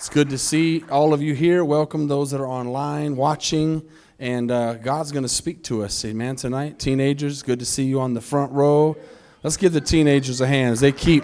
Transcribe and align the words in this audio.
It's 0.00 0.08
good 0.08 0.30
to 0.30 0.38
see 0.38 0.82
all 0.90 1.12
of 1.12 1.20
you 1.20 1.34
here. 1.34 1.62
Welcome 1.62 2.08
those 2.08 2.30
that 2.30 2.40
are 2.40 2.46
online 2.46 3.16
watching. 3.16 3.86
And 4.18 4.50
uh, 4.50 4.76
God's 4.76 5.12
going 5.12 5.24
to 5.24 5.28
speak 5.28 5.62
to 5.64 5.84
us, 5.84 6.02
amen, 6.06 6.36
tonight. 6.36 6.78
Teenagers, 6.78 7.42
good 7.42 7.58
to 7.58 7.66
see 7.66 7.84
you 7.84 8.00
on 8.00 8.14
the 8.14 8.20
front 8.22 8.50
row. 8.50 8.96
Let's 9.42 9.58
give 9.58 9.74
the 9.74 9.80
teenagers 9.82 10.40
a 10.40 10.46
hand 10.46 10.72
as 10.72 10.80
they 10.80 10.90
keep 10.90 11.22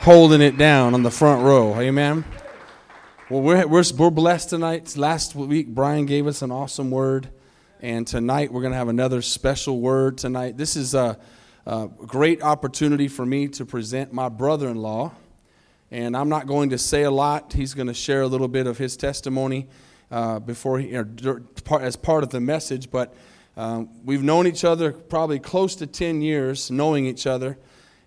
holding 0.00 0.42
it 0.42 0.58
down 0.58 0.92
on 0.92 1.02
the 1.02 1.10
front 1.10 1.42
row, 1.42 1.80
amen. 1.80 2.26
Well, 3.30 3.40
we're, 3.40 3.66
we're, 3.66 3.84
we're 3.96 4.10
blessed 4.10 4.50
tonight. 4.50 4.94
Last 4.94 5.34
week, 5.34 5.68
Brian 5.68 6.04
gave 6.04 6.26
us 6.26 6.42
an 6.42 6.50
awesome 6.50 6.90
word. 6.90 7.30
And 7.80 8.06
tonight, 8.06 8.52
we're 8.52 8.60
going 8.60 8.72
to 8.72 8.78
have 8.78 8.88
another 8.88 9.22
special 9.22 9.80
word 9.80 10.18
tonight. 10.18 10.58
This 10.58 10.76
is 10.76 10.92
a, 10.92 11.18
a 11.64 11.88
great 12.06 12.42
opportunity 12.42 13.08
for 13.08 13.24
me 13.24 13.48
to 13.48 13.64
present 13.64 14.12
my 14.12 14.28
brother 14.28 14.68
in 14.68 14.76
law. 14.76 15.12
And 15.92 16.16
I'm 16.16 16.30
not 16.30 16.46
going 16.46 16.70
to 16.70 16.78
say 16.78 17.02
a 17.02 17.10
lot. 17.10 17.52
He's 17.52 17.74
going 17.74 17.88
to 17.88 17.94
share 17.94 18.22
a 18.22 18.26
little 18.26 18.48
bit 18.48 18.66
of 18.66 18.78
his 18.78 18.96
testimony 18.96 19.68
uh, 20.10 20.38
before 20.38 20.78
he, 20.78 20.96
as 20.96 21.96
part 21.96 22.22
of 22.22 22.30
the 22.30 22.40
message. 22.40 22.90
But 22.90 23.14
um, 23.58 23.90
we've 24.02 24.22
known 24.22 24.46
each 24.46 24.64
other 24.64 24.92
probably 24.92 25.38
close 25.38 25.76
to 25.76 25.86
10 25.86 26.22
years, 26.22 26.70
knowing 26.70 27.04
each 27.04 27.26
other. 27.26 27.58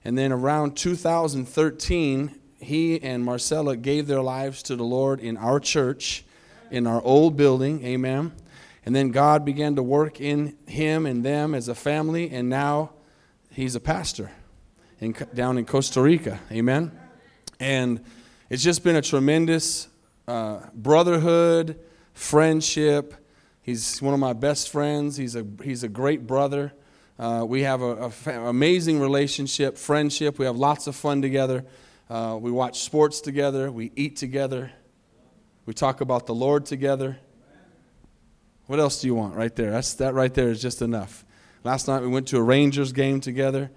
And 0.03 0.17
then 0.17 0.31
around 0.31 0.75
2013, 0.75 2.39
he 2.59 3.03
and 3.03 3.23
Marcela 3.23 3.77
gave 3.77 4.07
their 4.07 4.23
lives 4.23 4.63
to 4.63 4.75
the 4.75 4.83
Lord 4.83 5.19
in 5.19 5.37
our 5.37 5.59
church, 5.59 6.25
in 6.71 6.87
our 6.87 7.03
old 7.03 7.37
building. 7.37 7.85
Amen. 7.85 8.31
And 8.83 8.95
then 8.95 9.11
God 9.11 9.45
began 9.45 9.75
to 9.75 9.83
work 9.83 10.19
in 10.19 10.57
him 10.65 11.05
and 11.05 11.23
them 11.23 11.53
as 11.53 11.67
a 11.67 11.75
family, 11.75 12.31
and 12.31 12.49
now 12.49 12.93
he's 13.51 13.75
a 13.75 13.79
pastor 13.79 14.31
in, 14.99 15.15
down 15.35 15.59
in 15.59 15.65
Costa 15.65 16.01
Rica. 16.01 16.39
Amen. 16.51 17.04
And 17.59 18.03
it's 18.49 18.63
just 18.63 18.83
been 18.83 18.95
a 18.95 19.01
tremendous 19.01 19.87
uh, 20.27 20.59
brotherhood, 20.73 21.79
friendship. 22.13 23.13
He's 23.61 24.01
one 24.01 24.13
of 24.13 24.19
my 24.19 24.33
best 24.33 24.69
friends. 24.69 25.17
He's 25.17 25.35
a, 25.35 25.45
he's 25.63 25.83
a 25.83 25.89
great 25.89 26.27
brother. 26.27 26.73
Uh, 27.17 27.45
we 27.47 27.61
have 27.61 27.81
an 27.81 28.11
amazing 28.27 28.99
relationship, 28.99 29.77
friendship. 29.77 30.37
We 30.37 30.45
have 30.45 30.57
lots 30.57 30.87
of 30.87 30.95
fun 30.95 31.21
together. 31.21 31.65
Uh, 32.09 32.37
we 32.39 32.51
watch 32.51 32.81
sports 32.81 33.21
together. 33.21 33.71
We 33.71 33.91
eat 33.95 34.17
together. 34.17 34.71
We 35.65 35.73
talk 35.73 36.01
about 36.01 36.27
the 36.27 36.35
Lord 36.35 36.65
together. 36.65 37.17
What 38.67 38.79
else 38.79 39.01
do 39.01 39.07
you 39.07 39.15
want 39.15 39.35
right 39.35 39.55
there? 39.55 39.71
That's, 39.71 39.93
that 39.95 40.13
right 40.13 40.33
there 40.33 40.49
is 40.49 40.61
just 40.61 40.81
enough. 40.81 41.23
Last 41.63 41.87
night 41.87 42.01
we 42.01 42.07
went 42.07 42.27
to 42.27 42.37
a 42.37 42.43
Rangers 42.43 42.91
game 42.91 43.21
together 43.21 43.71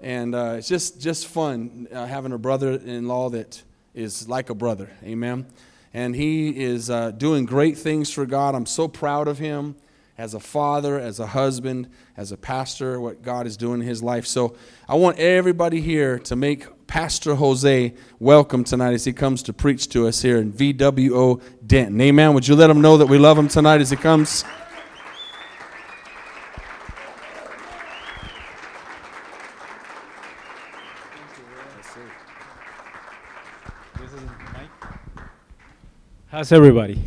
and 0.00 0.34
uh, 0.34 0.54
it's 0.58 0.68
just 0.68 1.00
just 1.00 1.26
fun 1.26 1.88
uh, 1.92 2.06
having 2.06 2.32
a 2.32 2.38
brother-in-law 2.38 3.30
that 3.30 3.62
is 3.94 4.28
like 4.28 4.50
a 4.50 4.54
brother. 4.54 4.90
Amen? 5.02 5.46
And 5.92 6.14
he 6.14 6.50
is 6.50 6.90
uh, 6.90 7.10
doing 7.12 7.46
great 7.46 7.78
things 7.78 8.12
for 8.12 8.26
god. 8.26 8.54
I'm 8.54 8.66
so 8.66 8.88
proud 8.88 9.28
of 9.28 9.38
him 9.38 9.76
as 10.16 10.34
a 10.34 10.40
father 10.40 10.98
as 10.98 11.20
a 11.20 11.28
husband 11.28 11.88
as 12.16 12.32
a 12.32 12.36
pastor 12.36 13.00
what 13.00 13.22
god 13.22 13.46
is 13.46 13.56
doing 13.56 13.80
in 13.80 13.86
his 13.86 14.02
life. 14.02 14.26
So 14.26 14.56
i 14.88 14.94
want 14.94 15.18
everybody 15.18 15.80
here 15.80 16.18
to 16.20 16.34
make 16.34 16.66
pastor 16.88 17.36
jose 17.36 17.94
welcome 18.18 18.64
tonight 18.64 18.94
as 18.94 19.04
he 19.04 19.12
comes 19.12 19.42
to 19.44 19.52
preach 19.52 19.88
to 19.90 20.08
us 20.08 20.20
here 20.20 20.38
in 20.38 20.52
vwo 20.52 21.40
denton. 21.64 22.00
Amen? 22.00 22.34
Would 22.34 22.48
you 22.48 22.56
let 22.56 22.68
him 22.68 22.80
know 22.80 22.96
that 22.96 23.06
we 23.06 23.16
love 23.16 23.38
him 23.38 23.46
tonight 23.46 23.80
as 23.80 23.90
he 23.90 23.96
comes 23.96 24.44
How's 36.30 36.52
everybody? 36.52 37.00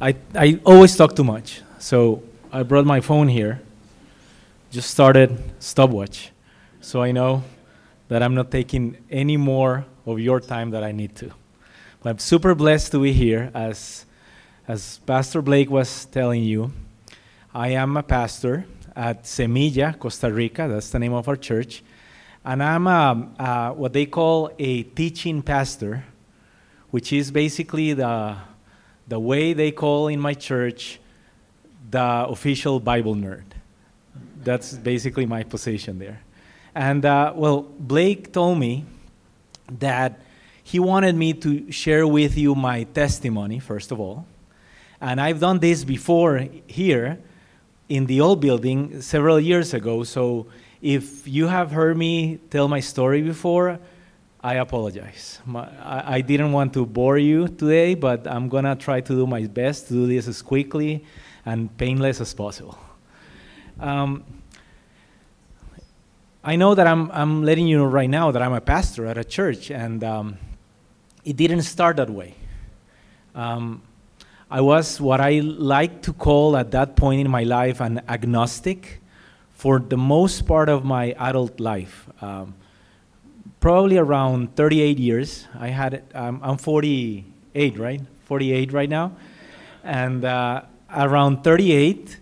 I, 0.00 0.16
I 0.34 0.58
always 0.64 0.96
talk 0.96 1.14
too 1.14 1.22
much, 1.22 1.60
so 1.78 2.22
I 2.50 2.62
brought 2.62 2.86
my 2.86 3.02
phone 3.02 3.28
here, 3.28 3.60
just 4.70 4.90
started 4.90 5.38
stopwatch, 5.58 6.30
so 6.80 7.02
I 7.02 7.12
know 7.12 7.44
that 8.08 8.22
I'm 8.22 8.34
not 8.34 8.50
taking 8.50 8.96
any 9.10 9.36
more 9.36 9.84
of 10.06 10.18
your 10.18 10.40
time 10.40 10.70
that 10.70 10.82
I 10.82 10.92
need 10.92 11.14
to. 11.16 11.30
But 12.02 12.08
I'm 12.08 12.18
super 12.18 12.54
blessed 12.54 12.92
to 12.92 13.02
be 13.02 13.12
here, 13.12 13.50
as, 13.52 14.06
as 14.66 15.00
Pastor 15.04 15.42
Blake 15.42 15.68
was 15.68 16.06
telling 16.06 16.42
you. 16.42 16.72
I 17.54 17.68
am 17.68 17.98
a 17.98 18.02
pastor 18.02 18.64
at 18.96 19.24
Semilla, 19.24 19.98
Costa 19.98 20.32
Rica, 20.32 20.66
that's 20.68 20.88
the 20.88 20.98
name 20.98 21.12
of 21.12 21.28
our 21.28 21.36
church 21.36 21.82
and 22.46 22.62
I'm 22.62 22.86
a, 22.86 23.28
uh, 23.40 23.70
what 23.72 23.92
they 23.92 24.06
call 24.06 24.52
a 24.56 24.84
teaching 24.84 25.42
pastor, 25.42 26.04
which 26.92 27.12
is 27.12 27.32
basically 27.32 27.92
the, 27.92 28.36
the 29.08 29.18
way 29.18 29.52
they 29.52 29.72
call 29.72 30.06
in 30.06 30.20
my 30.20 30.32
church 30.32 31.00
the 31.90 32.00
official 32.28 32.78
Bible 32.78 33.16
nerd. 33.16 33.42
That's 34.44 34.74
basically 34.74 35.26
my 35.26 35.42
position 35.42 35.98
there. 35.98 36.20
And 36.72 37.04
uh, 37.04 37.32
well, 37.34 37.62
Blake 37.80 38.32
told 38.32 38.58
me 38.60 38.84
that 39.80 40.20
he 40.62 40.78
wanted 40.78 41.16
me 41.16 41.32
to 41.32 41.72
share 41.72 42.06
with 42.06 42.38
you 42.38 42.54
my 42.54 42.84
testimony, 42.84 43.58
first 43.58 43.90
of 43.90 43.98
all. 43.98 44.24
And 45.00 45.20
I've 45.20 45.40
done 45.40 45.58
this 45.58 45.82
before 45.82 46.46
here 46.68 47.18
in 47.88 48.06
the 48.06 48.20
old 48.20 48.40
building 48.40 49.02
several 49.02 49.40
years 49.40 49.74
ago, 49.74 50.04
so 50.04 50.46
if 50.86 51.26
you 51.26 51.48
have 51.48 51.72
heard 51.72 51.96
me 51.96 52.38
tell 52.48 52.68
my 52.68 52.78
story 52.78 53.20
before, 53.20 53.80
I 54.40 54.54
apologize. 54.54 55.40
My, 55.44 55.68
I, 55.82 56.18
I, 56.18 56.20
didn't 56.20 56.52
want 56.52 56.74
to 56.74 56.86
bore 56.86 57.18
you 57.18 57.48
today, 57.48 57.96
but 57.96 58.24
I'm 58.28 58.48
going 58.48 58.62
to 58.62 58.76
try 58.76 59.00
to 59.00 59.12
do 59.12 59.26
my 59.26 59.48
best 59.48 59.88
to 59.88 59.94
do 59.94 60.06
this 60.06 60.28
as 60.28 60.42
quickly 60.42 61.04
and 61.44 61.76
painless 61.76 62.20
as 62.20 62.32
possible. 62.32 62.78
Um, 63.80 64.22
I 66.44 66.54
know 66.54 66.76
that 66.76 66.86
I'm, 66.86 67.10
I'm 67.10 67.42
letting 67.42 67.66
you 67.66 67.78
know 67.78 67.86
right 67.86 68.08
now 68.08 68.30
that 68.30 68.40
I'm 68.40 68.52
a 68.52 68.60
pastor 68.60 69.06
at 69.06 69.18
a 69.18 69.24
church, 69.24 69.72
and 69.72 70.04
um, 70.04 70.38
it 71.24 71.36
didn't 71.36 71.62
start 71.62 71.96
that 71.96 72.10
way. 72.10 72.36
Um, 73.34 73.82
I 74.48 74.60
was 74.60 75.00
what 75.00 75.20
I 75.20 75.40
like 75.40 76.02
to 76.02 76.12
call 76.12 76.56
at 76.56 76.70
that 76.70 76.94
point 76.94 77.22
in 77.22 77.28
my 77.28 77.42
life 77.42 77.80
an 77.80 78.02
agnostic 78.08 79.00
for 79.56 79.78
the 79.78 79.96
most 79.96 80.46
part 80.46 80.68
of 80.68 80.84
my 80.84 81.12
adult 81.18 81.58
life. 81.58 82.08
Um, 82.20 82.54
probably 83.58 83.96
around 83.96 84.54
38 84.54 84.98
years. 84.98 85.48
I 85.58 85.68
had 85.68 86.04
um, 86.14 86.40
I'm 86.42 86.58
48, 86.58 87.78
right? 87.78 88.00
48 88.26 88.72
right 88.72 88.88
now, 88.88 89.12
and 89.82 90.24
uh, 90.24 90.62
around 90.94 91.42
38, 91.42 92.18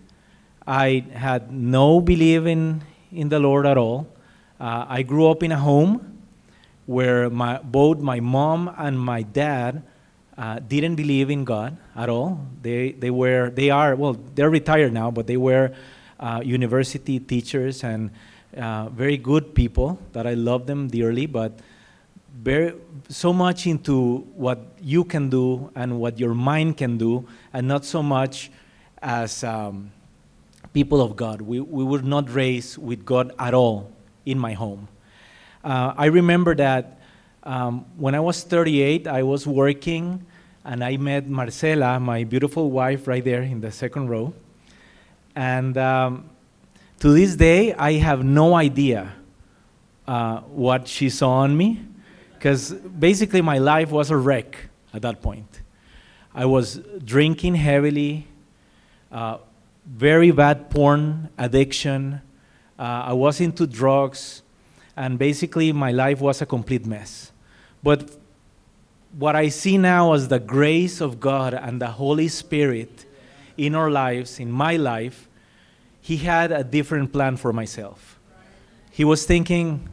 I 0.65 1.03
had 1.13 1.51
no 1.51 1.99
belief 1.99 2.45
in 2.45 2.81
in 3.11 3.29
the 3.29 3.39
Lord 3.39 3.65
at 3.65 3.77
all. 3.77 4.07
Uh, 4.59 4.85
I 4.87 5.01
grew 5.03 5.29
up 5.29 5.43
in 5.43 5.51
a 5.51 5.59
home 5.59 6.21
where 6.85 7.29
my, 7.29 7.57
both 7.59 7.99
my 7.99 8.19
mom 8.19 8.73
and 8.77 8.99
my 8.99 9.23
dad 9.23 9.83
uh, 10.37 10.59
didn't 10.59 10.95
believe 10.95 11.29
in 11.29 11.43
God 11.43 11.77
at 11.95 12.07
all. 12.09 12.39
They 12.61 12.91
they 12.93 13.11
were 13.11 13.49
they 13.49 13.69
are 13.69 13.95
well 13.95 14.17
they're 14.35 14.49
retired 14.49 14.93
now, 14.93 15.11
but 15.11 15.27
they 15.27 15.37
were 15.37 15.73
uh, 16.25 16.41
university 16.43 17.19
teachers 17.19 17.83
and 17.83 18.09
uh, 18.57 18.89
very 18.89 19.15
good 19.15 19.53
people 19.53 19.99
that 20.13 20.25
I 20.25 20.33
love 20.33 20.65
them 20.65 20.87
dearly, 20.87 21.27
but 21.27 21.59
very, 22.41 22.73
so 23.09 23.31
much 23.31 23.67
into 23.67 24.25
what 24.35 24.59
you 24.81 25.03
can 25.03 25.29
do 25.29 25.69
and 25.75 25.99
what 25.99 26.19
your 26.19 26.33
mind 26.33 26.77
can 26.77 26.97
do, 26.97 27.27
and 27.53 27.67
not 27.67 27.85
so 27.85 28.01
much 28.01 28.49
as 29.03 29.43
um, 29.43 29.91
people 30.73 30.99
of 30.99 31.15
God. 31.15 31.41
We, 31.41 31.59
we 31.59 31.83
were 31.83 32.01
not 32.01 32.33
raised 32.33 32.79
with 32.79 33.05
God 33.05 33.31
at 33.37 33.53
all 33.53 33.91
in 34.25 34.39
my 34.39 34.53
home. 34.53 34.87
Uh, 35.63 35.93
I 35.95 36.07
remember 36.07 36.55
that 36.55 37.01
um, 37.43 37.85
when 37.97 38.15
I 38.15 38.19
was 38.19 38.43
38, 38.43 39.07
I 39.07 39.21
was 39.21 39.45
working 39.45 40.25
and 40.63 40.83
I 40.83 40.97
met 40.97 41.27
Marcela, 41.27 41.99
my 41.99 42.23
beautiful 42.23 42.71
wife, 42.71 43.07
right 43.07 43.23
there 43.23 43.43
in 43.43 43.61
the 43.61 43.71
second 43.71 44.09
row. 44.09 44.33
And 45.35 45.77
um, 45.77 46.29
to 46.99 47.09
this 47.09 47.35
day, 47.35 47.73
I 47.73 47.93
have 47.93 48.23
no 48.23 48.55
idea 48.55 49.13
uh, 50.07 50.39
what 50.41 50.87
she 50.87 51.09
saw 51.09 51.39
on 51.39 51.57
me, 51.57 51.83
because 52.33 52.71
basically 52.71 53.41
my 53.41 53.57
life 53.57 53.91
was 53.91 54.11
a 54.11 54.17
wreck 54.17 54.57
at 54.93 55.01
that 55.01 55.21
point. 55.21 55.61
I 56.33 56.45
was 56.45 56.79
drinking 57.03 57.55
heavily, 57.55 58.27
uh, 59.11 59.37
very 59.85 60.31
bad 60.31 60.69
porn 60.69 61.29
addiction. 61.37 62.21
Uh, 62.77 62.81
I 63.07 63.13
was 63.13 63.41
into 63.41 63.67
drugs, 63.67 64.41
and 64.95 65.17
basically 65.17 65.71
my 65.71 65.91
life 65.91 66.21
was 66.21 66.41
a 66.41 66.45
complete 66.45 66.85
mess. 66.85 67.31
But 67.83 68.09
what 69.17 69.35
I 69.35 69.49
see 69.49 69.77
now 69.77 70.13
as 70.13 70.27
the 70.27 70.39
grace 70.39 71.01
of 71.01 71.19
God 71.19 71.53
and 71.53 71.81
the 71.81 71.87
Holy 71.87 72.27
Spirit 72.27 73.04
in 73.57 73.75
our 73.75 73.89
lives, 73.89 74.39
in 74.39 74.51
my 74.51 74.75
life, 74.75 75.29
he 76.01 76.17
had 76.17 76.51
a 76.51 76.63
different 76.63 77.11
plan 77.11 77.37
for 77.37 77.51
myself. 77.51 78.19
He 78.91 79.03
was 79.03 79.25
thinking, 79.25 79.89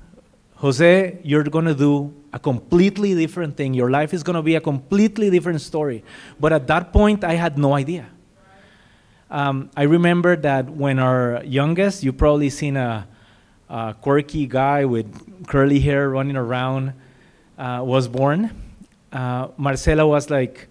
Jose, 0.57 1.19
you're 1.25 1.45
going 1.45 1.65
to 1.65 1.75
do 1.75 2.15
a 2.33 2.39
completely 2.39 3.15
different 3.15 3.57
thing. 3.57 3.75
Your 3.75 3.91
life 3.91 4.15
is 4.15 4.23
going 4.23 4.37
to 4.37 4.43
be 4.43 4.55
a 4.55 4.61
completely 4.61 5.29
different 5.31 5.61
story. 5.61 6.05
But 6.39 6.53
at 6.53 6.67
that 6.69 6.93
point, 6.93 7.25
I 7.25 7.35
had 7.35 7.59
no 7.59 7.75
idea. 7.75 8.07
Um, 9.31 9.71
I 9.77 9.85
remember 9.85 10.37
that 10.37 10.69
when 10.69 10.99
our 10.99 11.43
youngest, 11.45 12.05
you 12.05 12.13
probably 12.13 12.51
seen 12.51 12.77
a, 12.77 13.09
a 13.69 13.97
quirky 14.01 14.47
guy 14.47 14.85
with 14.85 15.47
curly 15.47 15.81
hair 15.81 16.11
running 16.11 16.37
around, 16.37 16.93
uh, 17.59 17.81
was 17.83 18.07
born. 18.07 18.51
Uh, 19.11 19.49
Marcela 19.57 20.07
was 20.07 20.31
like, 20.31 20.69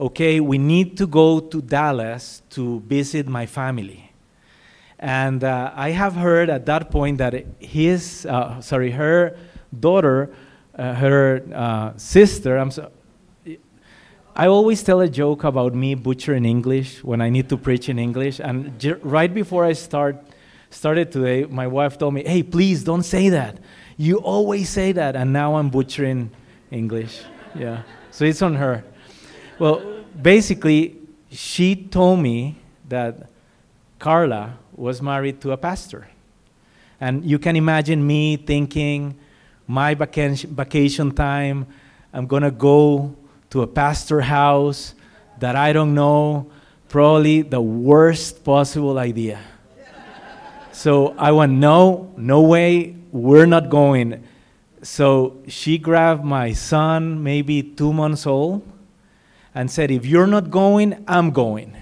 okay, 0.00 0.40
we 0.40 0.58
need 0.58 0.96
to 0.96 1.06
go 1.06 1.40
to 1.40 1.60
Dallas 1.60 2.42
to 2.50 2.80
visit 2.80 3.28
my 3.28 3.46
family. 3.46 4.10
And 4.98 5.44
uh, 5.44 5.72
I 5.74 5.90
have 5.90 6.14
heard 6.14 6.50
at 6.50 6.66
that 6.66 6.90
point 6.90 7.18
that 7.18 7.46
his, 7.58 8.26
uh, 8.26 8.60
sorry, 8.60 8.90
her 8.92 9.36
daughter, 9.78 10.34
uh, 10.76 10.94
her 10.94 11.42
uh, 11.54 11.92
sister, 11.96 12.58
I'm 12.58 12.70
I 14.36 14.46
always 14.46 14.82
tell 14.82 15.00
a 15.00 15.08
joke 15.08 15.44
about 15.44 15.74
me 15.74 15.94
butchering 15.94 16.44
English 16.44 17.02
when 17.02 17.20
I 17.20 17.30
need 17.30 17.48
to 17.48 17.56
preach 17.56 17.88
in 17.88 17.98
English. 17.98 18.40
And 18.40 18.78
j- 18.78 18.92
right 19.02 19.32
before 19.32 19.64
I 19.64 19.72
start, 19.72 20.24
started 20.70 21.10
today, 21.10 21.44
my 21.44 21.66
wife 21.66 21.98
told 21.98 22.14
me, 22.14 22.22
hey, 22.24 22.42
please 22.42 22.84
don't 22.84 23.02
say 23.02 23.28
that. 23.30 23.58
You 23.96 24.18
always 24.18 24.68
say 24.68 24.92
that. 24.92 25.16
And 25.16 25.32
now 25.32 25.56
I'm 25.56 25.68
butchering 25.68 26.30
English. 26.70 27.22
Yeah. 27.54 27.82
So 28.12 28.24
it's 28.24 28.40
on 28.40 28.54
her. 28.54 28.84
Well, 29.60 29.82
basically, 30.16 30.96
she 31.30 31.76
told 31.76 32.20
me 32.20 32.56
that 32.88 33.28
Carla 33.98 34.56
was 34.74 35.02
married 35.02 35.42
to 35.42 35.52
a 35.52 35.58
pastor. 35.58 36.08
And 36.98 37.22
you 37.26 37.38
can 37.38 37.56
imagine 37.56 38.06
me 38.06 38.38
thinking, 38.38 39.18
my 39.66 39.92
vacation, 39.92 41.12
time, 41.12 41.66
I'm 42.10 42.26
going 42.26 42.42
to 42.42 42.50
go 42.50 43.14
to 43.50 43.60
a 43.60 43.66
pastor 43.66 44.22
house 44.22 44.94
that 45.40 45.56
I 45.56 45.74
don't 45.74 45.92
know, 45.94 46.50
probably 46.88 47.42
the 47.42 47.60
worst 47.60 48.42
possible 48.42 48.98
idea. 48.98 49.40
so 50.72 51.14
I 51.18 51.32
went, 51.32 51.52
no, 51.52 52.14
no 52.16 52.40
way, 52.40 52.96
we're 53.12 53.44
not 53.44 53.68
going. 53.68 54.24
So 54.80 55.42
she 55.48 55.76
grabbed 55.76 56.24
my 56.24 56.54
son, 56.54 57.22
maybe 57.22 57.62
two 57.62 57.92
months 57.92 58.26
old, 58.26 58.62
and 59.54 59.70
said, 59.70 59.90
if 59.90 60.06
you're 60.06 60.26
not 60.26 60.50
going, 60.50 61.04
I'm 61.08 61.30
going. 61.30 61.76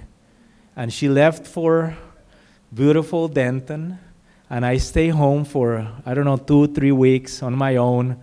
And 0.77 0.93
she 0.93 1.09
left 1.09 1.47
for 1.47 1.97
beautiful 2.73 3.29
Denton, 3.29 3.99
and 4.51 4.65
I 4.65 4.79
stayed 4.79 5.11
home 5.11 5.45
for, 5.45 5.87
I 6.07 6.15
don't 6.15 6.25
know, 6.25 6.37
two, 6.37 6.69
three 6.69 6.93
weeks 6.93 7.43
on 7.43 7.57
my 7.57 7.77
own 7.77 8.17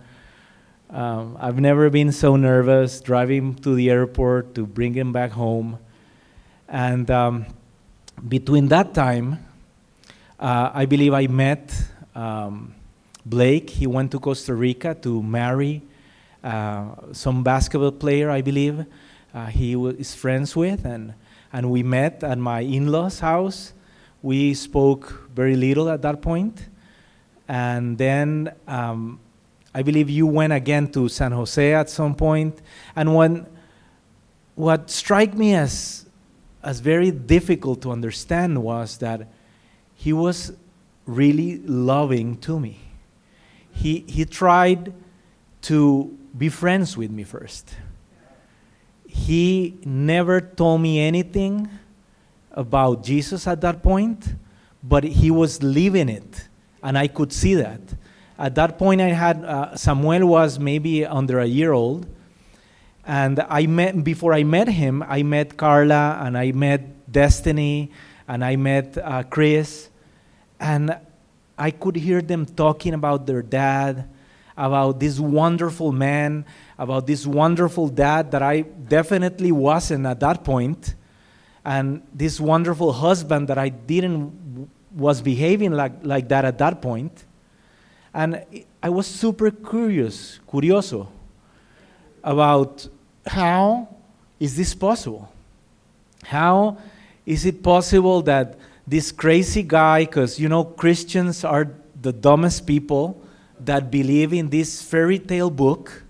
um, 0.88 1.36
I've 1.40 1.58
never 1.58 1.90
been 1.90 2.12
so 2.12 2.36
nervous 2.36 3.00
driving 3.00 3.56
to 3.56 3.74
the 3.74 3.90
airport 3.90 4.54
to 4.54 4.64
bring 4.64 4.94
him 4.94 5.12
back 5.12 5.32
home. 5.32 5.78
And 6.68 7.10
um, 7.10 7.46
between 8.28 8.68
that 8.68 8.94
time, 8.94 9.44
uh, 10.38 10.70
I 10.72 10.86
believe 10.86 11.12
I 11.12 11.26
met 11.26 11.74
um, 12.14 12.72
Blake. 13.24 13.68
He 13.68 13.88
went 13.88 14.12
to 14.12 14.20
Costa 14.20 14.54
Rica 14.54 14.94
to 15.02 15.22
marry 15.22 15.82
uh, 16.44 16.94
some 17.12 17.42
basketball 17.42 17.90
player, 17.90 18.30
I 18.30 18.40
believe. 18.40 18.86
Uh, 19.36 19.44
he 19.44 19.76
was 19.76 20.14
friends 20.14 20.56
with, 20.56 20.86
and, 20.86 21.12
and 21.52 21.70
we 21.70 21.82
met 21.82 22.24
at 22.24 22.38
my 22.38 22.60
in 22.60 22.90
law's 22.90 23.20
house. 23.20 23.74
We 24.22 24.54
spoke 24.54 25.28
very 25.34 25.56
little 25.56 25.90
at 25.90 26.00
that 26.00 26.22
point. 26.22 26.66
And 27.46 27.98
then 27.98 28.54
um, 28.66 29.20
I 29.74 29.82
believe 29.82 30.08
you 30.08 30.26
went 30.26 30.54
again 30.54 30.90
to 30.92 31.10
San 31.10 31.32
Jose 31.32 31.74
at 31.74 31.90
some 31.90 32.14
point. 32.14 32.62
And 32.96 33.14
when, 33.14 33.46
what 34.54 34.88
struck 34.90 35.34
me 35.34 35.54
as, 35.54 36.06
as 36.62 36.80
very 36.80 37.10
difficult 37.10 37.82
to 37.82 37.92
understand 37.92 38.62
was 38.62 38.96
that 38.98 39.28
he 39.94 40.14
was 40.14 40.54
really 41.04 41.58
loving 41.58 42.38
to 42.38 42.58
me. 42.58 42.80
He, 43.70 44.02
he 44.08 44.24
tried 44.24 44.94
to 45.62 46.16
be 46.38 46.48
friends 46.48 46.96
with 46.96 47.10
me 47.10 47.24
first. 47.24 47.76
He 49.24 49.78
never 49.84 50.40
told 50.40 50.80
me 50.80 51.00
anything 51.00 51.68
about 52.52 53.02
Jesus 53.02 53.46
at 53.46 53.60
that 53.62 53.82
point, 53.82 54.34
but 54.82 55.02
he 55.04 55.30
was 55.30 55.62
living 55.62 56.08
it, 56.08 56.48
and 56.82 56.96
I 56.96 57.08
could 57.08 57.32
see 57.32 57.54
that. 57.54 57.80
At 58.38 58.54
that 58.54 58.78
point, 58.78 59.00
I 59.00 59.08
had 59.08 59.44
uh, 59.44 59.74
Samuel 59.74 60.26
was 60.28 60.58
maybe 60.58 61.04
under 61.04 61.40
a 61.40 61.46
year 61.46 61.72
old, 61.72 62.06
and 63.04 63.40
I 63.48 63.66
met 63.66 64.04
before 64.04 64.32
I 64.32 64.44
met 64.44 64.68
him. 64.68 65.02
I 65.02 65.22
met 65.22 65.56
Carla, 65.56 66.20
and 66.22 66.36
I 66.36 66.52
met 66.52 67.10
Destiny, 67.10 67.90
and 68.28 68.44
I 68.44 68.56
met 68.56 68.98
uh, 68.98 69.22
Chris, 69.24 69.88
and 70.60 70.96
I 71.58 71.70
could 71.70 71.96
hear 71.96 72.20
them 72.20 72.46
talking 72.46 72.94
about 72.94 73.26
their 73.26 73.42
dad, 73.42 74.08
about 74.56 75.00
this 75.00 75.20
wonderful 75.20 75.92
man, 75.92 76.44
about 76.78 77.06
this 77.06 77.26
wonderful 77.26 77.88
dad 77.88 78.30
that 78.30 78.42
I 78.42 78.62
definitely 78.62 79.52
wasn't 79.52 80.06
at 80.06 80.20
that 80.20 80.44
point, 80.44 80.94
and 81.64 82.02
this 82.14 82.40
wonderful 82.40 82.92
husband 82.92 83.48
that 83.48 83.58
I 83.58 83.68
didn't 83.68 84.70
was 84.94 85.20
behaving 85.20 85.72
like, 85.72 85.92
like 86.02 86.28
that 86.28 86.44
at 86.44 86.58
that 86.58 86.80
point. 86.80 87.24
And 88.14 88.44
I 88.82 88.88
was 88.88 89.06
super 89.06 89.50
curious, 89.50 90.40
curioso, 90.50 91.08
about 92.24 92.88
how 93.26 93.88
is 94.40 94.56
this 94.56 94.74
possible? 94.74 95.30
How 96.24 96.78
is 97.26 97.44
it 97.44 97.62
possible 97.62 98.22
that 98.22 98.56
this 98.86 99.12
crazy 99.12 99.62
guy, 99.62 100.06
because 100.06 100.40
you 100.40 100.48
know, 100.48 100.64
Christians 100.64 101.44
are 101.44 101.68
the 102.00 102.12
dumbest 102.12 102.66
people 102.66 103.20
that 103.60 103.90
believe 103.90 104.32
in 104.32 104.48
this 104.50 104.82
fairy 104.82 105.18
tale 105.18 105.50
book. 105.50 106.02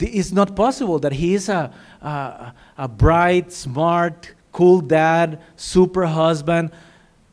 It's 0.00 0.32
not 0.32 0.56
possible 0.56 0.98
that 0.98 1.12
he 1.12 1.34
is 1.34 1.48
a, 1.48 1.72
a, 2.00 2.52
a 2.76 2.88
bright, 2.88 3.52
smart, 3.52 4.34
cool 4.52 4.80
dad, 4.80 5.40
super 5.56 6.06
husband. 6.06 6.70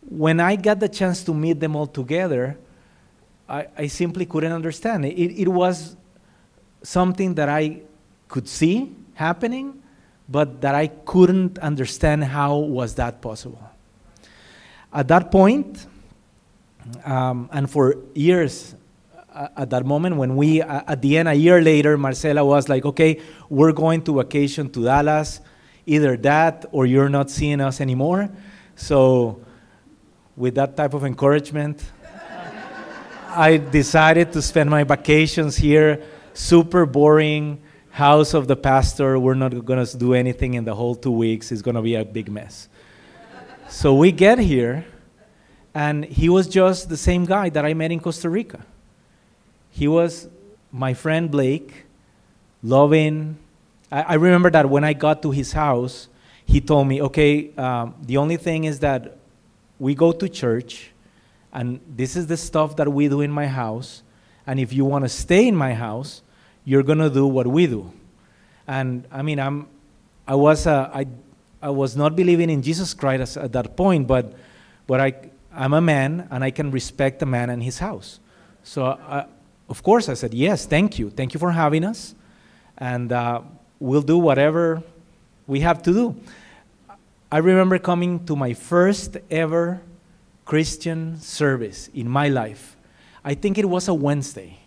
When 0.08 0.40
I 0.40 0.56
got 0.56 0.80
the 0.80 0.90
chance 0.90 1.24
to 1.24 1.34
meet 1.34 1.60
them 1.60 1.76
all 1.76 1.88
together, 1.88 2.58
I, 3.50 3.68
I 3.78 3.88
simply 3.88 4.26
couldn't 4.26 4.52
understand. 4.52 5.06
It, 5.06 5.42
it 5.42 5.48
was 5.48 5.96
something 6.84 7.36
that 7.36 7.50
I 7.50 7.82
could 8.28 8.48
see 8.48 8.96
happening, 9.14 9.82
but 10.30 10.62
that 10.62 10.76
I 10.76 10.88
couldn't 10.88 11.60
understand 11.60 12.24
how 12.24 12.58
was 12.58 12.96
that 12.96 13.22
possible. 13.22 13.62
At 14.94 15.08
that 15.08 15.32
point, 15.32 15.86
um, 17.06 17.50
and 17.52 17.70
for 17.70 17.98
years 18.14 18.76
uh, 19.34 19.48
at 19.56 19.70
that 19.70 19.86
moment, 19.86 20.16
when 20.18 20.36
we, 20.36 20.62
uh, 20.62 20.82
at 20.88 21.02
the 21.02 21.18
end, 21.18 21.28
a 21.28 21.34
year 21.34 21.62
later, 21.62 21.98
Marcela 21.98 22.44
was 22.44 22.68
like, 22.68 22.86
okay, 22.86 23.22
we're 23.50 23.72
going 23.72 24.02
to 24.04 24.18
vacation 24.18 24.70
to 24.72 24.84
Dallas. 24.84 25.40
Either 25.86 26.16
that 26.18 26.66
or 26.72 26.86
you're 26.86 27.10
not 27.10 27.30
seeing 27.30 27.60
us 27.60 27.82
anymore. 27.82 28.30
So, 28.76 29.42
with 30.36 30.56
that 30.56 30.78
type 30.78 30.94
of 30.94 31.04
encouragement, 31.06 31.84
I 33.30 33.58
decided 33.58 34.32
to 34.34 34.42
spend 34.42 34.70
my 34.70 34.84
vacations 34.84 35.58
here. 35.58 36.04
Super 36.34 36.86
boring 36.86 37.62
house 37.90 38.34
of 38.34 38.48
the 38.48 38.56
pastor. 38.56 39.20
We're 39.20 39.34
not 39.34 39.66
going 39.66 39.86
to 39.86 39.98
do 39.98 40.14
anything 40.14 40.54
in 40.54 40.66
the 40.66 40.74
whole 40.74 40.96
two 40.96 41.12
weeks. 41.12 41.52
It's 41.52 41.62
going 41.62 41.76
to 41.76 41.82
be 41.82 41.96
a 41.96 42.06
big 42.06 42.32
mess. 42.32 42.70
So 43.70 43.94
we 43.94 44.12
get 44.12 44.40
here, 44.40 44.86
and 45.74 46.06
he 46.06 46.30
was 46.30 46.48
just 46.48 46.90
the 46.90 46.98
same 46.98 47.26
guy 47.26 47.50
that 47.50 47.66
I 47.66 47.74
met 47.74 47.92
in 47.92 48.00
Costa 48.00 48.30
Rica. 48.30 48.66
He 49.70 49.88
was 49.88 50.28
my 50.72 50.94
friend 50.94 51.32
Blake, 51.32 51.86
loving. 52.62 53.38
I, 53.92 54.02
I 54.02 54.14
remember 54.16 54.50
that 54.52 54.70
when 54.70 54.84
I 54.84 54.94
got 54.94 55.22
to 55.22 55.32
his 55.32 55.54
house, 55.54 56.10
he 56.46 56.60
told 56.60 56.88
me, 56.88 57.02
okay, 57.02 57.56
um, 57.56 57.96
the 58.02 58.18
only 58.18 58.38
thing 58.38 58.66
is 58.66 58.80
that 58.80 59.18
we 59.80 59.96
go 59.96 60.12
to 60.12 60.28
church 60.28 60.92
and 61.54 61.80
this 61.88 62.16
is 62.16 62.28
the 62.28 62.38
stuff 62.38 62.76
that 62.78 62.92
we 62.92 63.08
do 63.08 63.22
in 63.22 63.32
my 63.32 63.48
house. 63.48 64.04
And 64.48 64.60
if 64.60 64.74
you 64.74 64.86
want 64.86 65.06
to 65.06 65.10
stay 65.10 65.48
in 65.48 65.56
my 65.56 65.74
house, 65.74 66.22
you're 66.66 66.84
going 66.84 66.98
to 66.98 67.10
do 67.10 67.28
what 67.28 67.48
we 67.48 67.68
do. 67.68 67.92
And 68.68 69.06
I 69.12 69.22
mean, 69.22 69.40
I'm, 69.40 69.68
I, 70.28 70.36
was, 70.36 70.68
uh, 70.68 70.90
I, 70.94 71.08
I 71.62 71.70
was 71.70 71.96
not 71.96 72.16
believing 72.16 72.50
in 72.50 72.62
Jesus 72.62 72.94
Christ 72.94 73.38
at 73.38 73.52
that 73.54 73.76
point, 73.76 74.08
but, 74.08 74.34
but 74.88 75.02
I, 75.02 75.14
I'm 75.54 75.74
a 75.74 75.82
man 75.82 76.28
and 76.32 76.44
I 76.44 76.52
can 76.52 76.72
respect 76.72 77.22
a 77.22 77.26
man 77.26 77.50
and 77.50 77.62
his 77.62 77.80
house. 77.80 78.20
So, 78.64 78.86
I, 78.86 79.26
of 79.70 79.84
course, 79.84 80.10
I 80.10 80.14
said, 80.14 80.34
Yes, 80.34 80.66
thank 80.66 81.00
you. 81.00 81.10
Thank 81.10 81.34
you 81.34 81.40
for 81.40 81.52
having 81.52 81.84
us. 81.84 82.16
And 82.78 83.12
uh, 83.12 83.42
we'll 83.80 84.02
do 84.02 84.18
whatever 84.18 84.84
we 85.48 85.62
have 85.62 85.82
to 85.84 85.94
do. 85.94 86.16
I 87.32 87.38
remember 87.38 87.80
coming 87.80 88.26
to 88.26 88.36
my 88.36 88.54
first 88.54 89.18
ever 89.30 89.82
Christian 90.46 91.20
service 91.20 91.90
in 91.94 92.10
my 92.10 92.28
life. 92.28 92.76
I 93.24 93.36
think 93.36 93.58
it 93.58 93.70
was 93.70 93.88
a 93.88 93.94
Wednesday. 93.94 94.60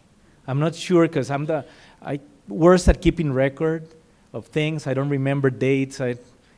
I'm 0.46 0.60
not 0.60 0.74
sure 0.74 1.06
because 1.06 1.30
I'm 1.30 1.46
the 1.46 1.64
I 2.02 2.20
worse 2.48 2.88
at 2.88 3.00
keeping 3.00 3.32
record 3.32 3.88
of 4.32 4.46
things. 4.46 4.86
I 4.86 4.94
don't 4.94 5.08
remember 5.08 5.50
dates. 5.50 6.00
I, 6.00 6.16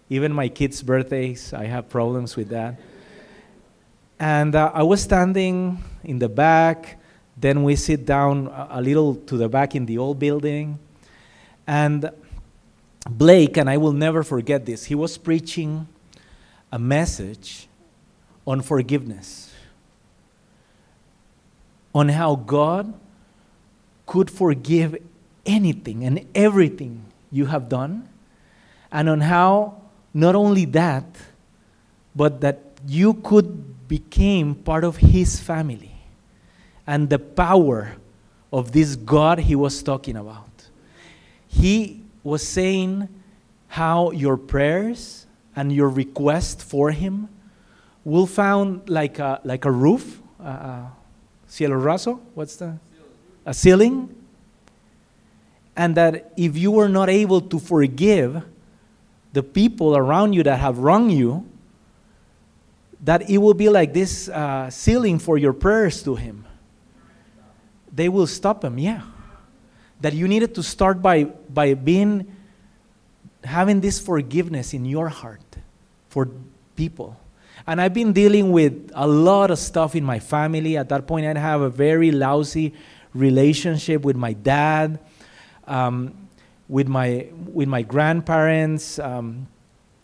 even 0.08 0.32
my 0.32 0.48
kids' 0.48 0.82
birthdays, 0.82 1.52
I 1.52 1.64
have 1.66 1.88
problems 1.88 2.36
with 2.36 2.48
that. 2.50 2.78
And 4.18 4.54
uh, 4.54 4.70
I 4.72 4.82
was 4.82 5.02
standing 5.02 5.82
in 6.02 6.18
the 6.18 6.28
back. 6.28 6.98
Then 7.36 7.62
we 7.64 7.76
sit 7.76 8.06
down 8.06 8.46
a, 8.46 8.68
a 8.72 8.80
little 8.80 9.14
to 9.14 9.36
the 9.36 9.48
back 9.48 9.74
in 9.74 9.84
the 9.84 9.98
old 9.98 10.18
building. 10.18 10.78
And 11.66 12.10
Blake, 13.08 13.56
and 13.56 13.68
I 13.68 13.76
will 13.76 13.92
never 13.92 14.22
forget 14.22 14.64
this, 14.64 14.84
he 14.84 14.94
was 14.94 15.18
preaching 15.18 15.86
a 16.72 16.78
message 16.78 17.68
on 18.46 18.62
forgiveness, 18.62 19.52
on 21.94 22.08
how 22.08 22.36
God 22.36 22.94
could 24.06 24.30
forgive 24.30 24.96
anything 25.44 26.04
and 26.04 26.26
everything 26.34 27.04
you 27.30 27.46
have 27.46 27.68
done, 27.68 28.08
and 28.90 29.08
on 29.08 29.20
how 29.20 29.82
not 30.14 30.34
only 30.34 30.64
that, 30.64 31.04
but 32.14 32.40
that 32.40 32.60
you 32.86 33.14
could 33.14 33.65
become 33.88 34.54
part 34.54 34.84
of 34.84 34.96
his 34.96 35.40
family 35.40 35.92
and 36.86 37.10
the 37.10 37.18
power 37.18 37.96
of 38.52 38.72
this 38.72 38.96
God 38.96 39.40
he 39.40 39.54
was 39.54 39.82
talking 39.82 40.16
about. 40.16 40.48
He 41.48 42.02
was 42.22 42.46
saying 42.46 43.08
how 43.68 44.10
your 44.10 44.36
prayers 44.36 45.26
and 45.54 45.72
your 45.72 45.88
request 45.88 46.62
for 46.62 46.90
him 46.90 47.28
will 48.04 48.26
found 48.26 48.88
like 48.88 49.18
a, 49.18 49.40
like 49.44 49.64
a 49.64 49.70
roof, 49.70 50.20
uh, 50.42 50.86
cielo 51.48 51.76
raso, 51.76 52.20
what's 52.34 52.56
the? 52.56 52.76
A 53.44 53.54
ceiling. 53.54 54.14
And 55.76 55.94
that 55.96 56.32
if 56.36 56.56
you 56.56 56.70
were 56.70 56.88
not 56.88 57.08
able 57.08 57.40
to 57.40 57.58
forgive 57.58 58.42
the 59.32 59.42
people 59.42 59.96
around 59.96 60.32
you 60.32 60.42
that 60.42 60.58
have 60.58 60.78
wronged 60.78 61.12
you, 61.12 61.46
that 63.00 63.28
it 63.28 63.38
will 63.38 63.54
be 63.54 63.68
like 63.68 63.92
this 63.92 64.28
uh, 64.28 64.70
ceiling 64.70 65.18
for 65.18 65.38
your 65.38 65.52
prayers 65.52 66.02
to 66.02 66.14
him. 66.14 66.46
They 67.92 68.08
will 68.08 68.26
stop 68.26 68.64
him, 68.64 68.78
yeah. 68.78 69.02
That 70.00 70.12
you 70.12 70.28
needed 70.28 70.54
to 70.56 70.62
start 70.62 71.00
by, 71.00 71.24
by 71.24 71.74
being 71.74 72.36
having 73.44 73.80
this 73.80 74.00
forgiveness 74.00 74.74
in 74.74 74.84
your 74.84 75.08
heart 75.08 75.56
for 76.08 76.28
people. 76.74 77.16
And 77.66 77.80
I've 77.80 77.94
been 77.94 78.12
dealing 78.12 78.52
with 78.52 78.90
a 78.94 79.06
lot 79.06 79.50
of 79.50 79.58
stuff 79.58 79.94
in 79.94 80.04
my 80.04 80.18
family. 80.18 80.76
At 80.76 80.88
that 80.90 81.06
point, 81.06 81.26
I 81.26 81.38
have 81.38 81.60
a 81.60 81.70
very 81.70 82.10
lousy 82.10 82.74
relationship 83.14 84.02
with 84.02 84.16
my 84.16 84.32
dad, 84.34 85.00
um, 85.66 86.28
with, 86.68 86.86
my, 86.86 87.28
with 87.52 87.68
my 87.68 87.82
grandparents. 87.82 88.98
Um, 88.98 89.48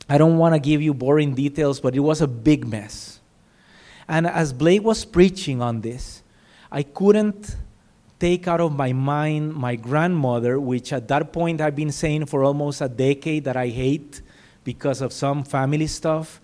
I 0.09 0.19
don't 0.19 0.39
want 0.39 0.55
to 0.55 0.61
give 0.61 0.83
you 0.83 0.95
boring 0.95 1.35
details, 1.35 1.81
but 1.81 1.95
it 1.95 2.01
was 2.01 2.21
a 2.21 2.27
big 2.27 2.67
mess. 2.67 3.21
And 4.09 4.27
as 4.27 4.53
Blake 4.53 4.83
was 4.83 5.05
preaching 5.05 5.63
on 5.63 5.81
this, 5.81 6.23
I 6.71 6.83
couldn't 6.83 7.57
take 8.19 8.47
out 8.47 8.61
of 8.61 8.77
my 8.77 8.93
mind 8.93 9.55
my 9.55 9.75
grandmother, 9.75 10.61
which 10.61 10.93
at 10.93 11.09
that 11.09 11.33
point 11.33 11.61
I've 11.61 11.77
been 11.77 11.93
saying 11.93 12.27
for 12.27 12.45
almost 12.45 12.81
a 12.81 12.89
decade 12.89 13.45
that 13.45 13.57
I 13.57 13.69
hate 13.69 14.23
because 14.65 15.01
of 15.01 15.13
some 15.13 15.45
family 15.45 15.87
stuff. 15.87 16.41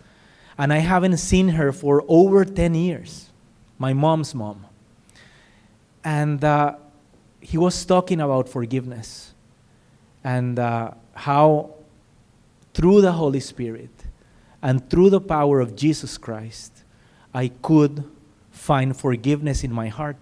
And 0.56 0.72
I 0.72 0.78
haven't 0.78 1.18
seen 1.18 1.50
her 1.50 1.72
for 1.72 2.04
over 2.08 2.44
10 2.44 2.74
years, 2.74 3.30
my 3.78 3.92
mom's 3.92 4.34
mom. 4.34 4.66
And 6.02 6.42
uh, 6.42 6.76
he 7.40 7.58
was 7.58 7.84
talking 7.84 8.20
about 8.20 8.48
forgiveness 8.48 9.32
and 10.24 10.58
uh, 10.58 10.92
how 11.14 11.77
through 12.78 13.00
the 13.00 13.10
Holy 13.10 13.40
Spirit 13.40 13.90
and 14.62 14.88
through 14.88 15.10
the 15.10 15.20
power 15.20 15.58
of 15.58 15.74
Jesus 15.74 16.16
Christ, 16.16 16.84
I 17.34 17.48
could 17.48 18.04
find 18.52 18.96
forgiveness 18.96 19.64
in 19.64 19.72
my 19.72 19.88
heart 19.88 20.16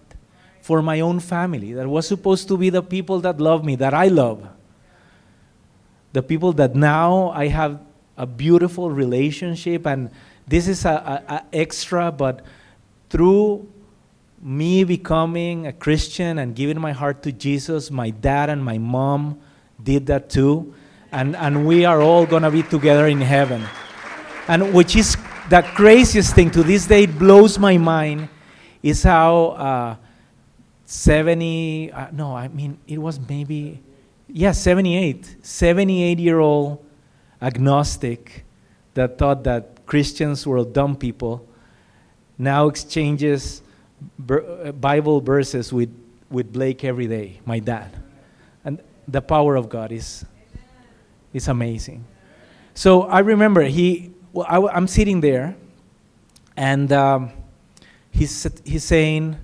for 0.59 0.81
my 0.81 0.99
own 0.99 1.19
family 1.19 1.73
that 1.73 1.87
was 1.87 2.07
supposed 2.07 2.47
to 2.47 2.57
be 2.57 2.71
the 2.71 2.81
people 2.81 3.19
that 3.19 3.39
love 3.39 3.63
me, 3.63 3.75
that 3.75 3.93
I 3.93 4.07
love. 4.07 4.49
The 6.13 6.23
people 6.23 6.51
that 6.53 6.73
now 6.73 7.29
I 7.29 7.45
have 7.49 7.79
a 8.17 8.25
beautiful 8.25 8.89
relationship, 8.89 9.85
and 9.85 10.09
this 10.47 10.67
is 10.67 10.83
a, 10.83 10.89
a, 11.29 11.33
a 11.35 11.45
extra, 11.53 12.11
but 12.11 12.43
through 13.11 13.71
me 14.41 14.83
becoming 14.83 15.67
a 15.67 15.73
Christian 15.73 16.39
and 16.39 16.55
giving 16.55 16.81
my 16.81 16.91
heart 16.91 17.21
to 17.21 17.31
Jesus, 17.31 17.91
my 17.91 18.09
dad 18.09 18.49
and 18.49 18.65
my 18.65 18.79
mom 18.79 19.39
did 19.83 20.07
that 20.07 20.31
too. 20.31 20.73
And, 21.11 21.35
and 21.35 21.65
we 21.65 21.85
are 21.85 22.01
all 22.01 22.25
going 22.25 22.43
to 22.43 22.51
be 22.51 22.63
together 22.63 23.07
in 23.07 23.21
heaven. 23.21 23.63
And 24.47 24.73
which 24.73 24.95
is 24.95 25.15
the 25.49 25.61
craziest 25.61 26.35
thing 26.35 26.51
to 26.51 26.63
this 26.63 26.85
day, 26.85 27.03
it 27.03 27.17
blows 27.17 27.57
my 27.57 27.77
mind, 27.77 28.29
is 28.83 29.03
how 29.03 29.45
uh, 29.47 29.95
70, 30.85 31.91
uh, 31.91 32.07
no, 32.11 32.35
I 32.35 32.47
mean, 32.47 32.77
it 32.87 32.97
was 32.97 33.19
maybe, 33.19 33.81
yeah, 34.27 34.51
78, 34.51 35.45
78 35.45 36.19
year 36.19 36.39
old 36.39 36.85
agnostic 37.41 38.45
that 38.93 39.17
thought 39.17 39.43
that 39.43 39.85
Christians 39.85 40.45
were 40.45 40.63
dumb 40.63 40.95
people 40.95 41.47
now 42.37 42.67
exchanges 42.67 43.61
uh, 44.29 44.71
Bible 44.73 45.21
verses 45.21 45.73
with, 45.73 45.89
with 46.29 46.53
Blake 46.53 46.83
every 46.83 47.07
day, 47.07 47.39
my 47.45 47.59
dad. 47.59 47.91
And 48.63 48.79
the 49.07 49.21
power 49.21 49.55
of 49.55 49.69
God 49.69 49.91
is, 49.91 50.25
is 51.33 51.47
amazing. 51.47 52.05
So 52.73 53.03
I 53.03 53.19
remember 53.19 53.63
he, 53.63 54.11
well, 54.33 54.45
I, 54.47 54.77
am 54.77 54.87
sitting 54.87 55.21
there, 55.21 55.55
and 56.55 56.91
um, 56.91 57.31
he's, 58.11 58.47
he's 58.63 58.83
saying, 58.83 59.37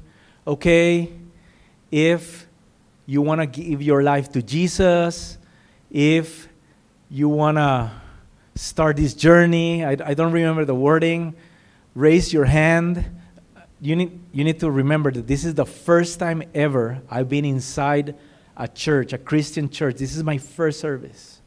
okay, 0.46 1.12
if 1.92 2.48
you 3.06 3.22
want 3.22 3.42
to 3.42 3.48
give 3.48 3.82
your 3.82 4.04
life 4.04 4.32
to 4.34 4.42
Jesus, 4.42 5.38
if 5.92 6.48
you 7.10 7.30
want 7.30 7.58
to 7.58 7.92
start 8.56 8.98
this 8.98 9.14
journey, 9.14 9.84
I, 9.84 9.98
I 10.04 10.14
don't 10.14 10.32
remember 10.32 10.66
the 10.66 10.76
wording, 10.76 11.36
raise 11.96 12.32
your 12.32 12.46
hand 12.46 13.06
you 13.84 13.98
need, 13.98 14.18
you 14.32 14.46
need 14.46 14.62
to 14.62 14.72
remember 14.72 15.12
that 15.12 15.28
this 15.28 15.44
is 15.44 15.56
the 15.56 15.66
first 15.66 16.18
time 16.18 16.42
ever 16.56 17.02
I've 17.10 17.28
been 17.28 17.44
inside 17.44 18.16
a 18.56 18.66
church, 18.66 19.12
a 19.12 19.18
Christian 19.18 19.70
church. 19.70 19.98
This 19.98 20.16
is 20.16 20.24
my 20.24 20.38
first 20.38 20.80
service. 20.80 21.42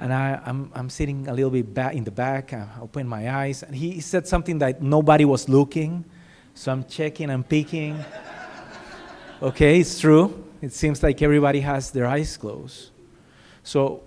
And 0.00 0.12
I, 0.12 0.40
I'm, 0.44 0.72
I'm 0.74 0.90
sitting 0.90 1.28
a 1.28 1.34
little 1.34 1.50
bit 1.50 1.72
back 1.72 1.94
in 1.94 2.02
the 2.02 2.10
back. 2.10 2.52
I 2.52 2.66
open 2.80 3.06
my 3.06 3.30
eyes. 3.30 3.62
And 3.62 3.74
he 3.74 4.00
said 4.00 4.26
something 4.26 4.58
that 4.58 4.82
nobody 4.82 5.24
was 5.24 5.48
looking. 5.48 6.04
So 6.54 6.72
I'm 6.72 6.84
checking 6.84 7.30
I'm 7.30 7.44
peeking. 7.44 8.02
okay, 9.42 9.78
it's 9.78 10.00
true. 10.00 10.44
It 10.60 10.72
seems 10.72 11.02
like 11.02 11.22
everybody 11.22 11.60
has 11.60 11.90
their 11.92 12.06
eyes 12.06 12.36
closed. 12.36 12.90
So 13.62 14.02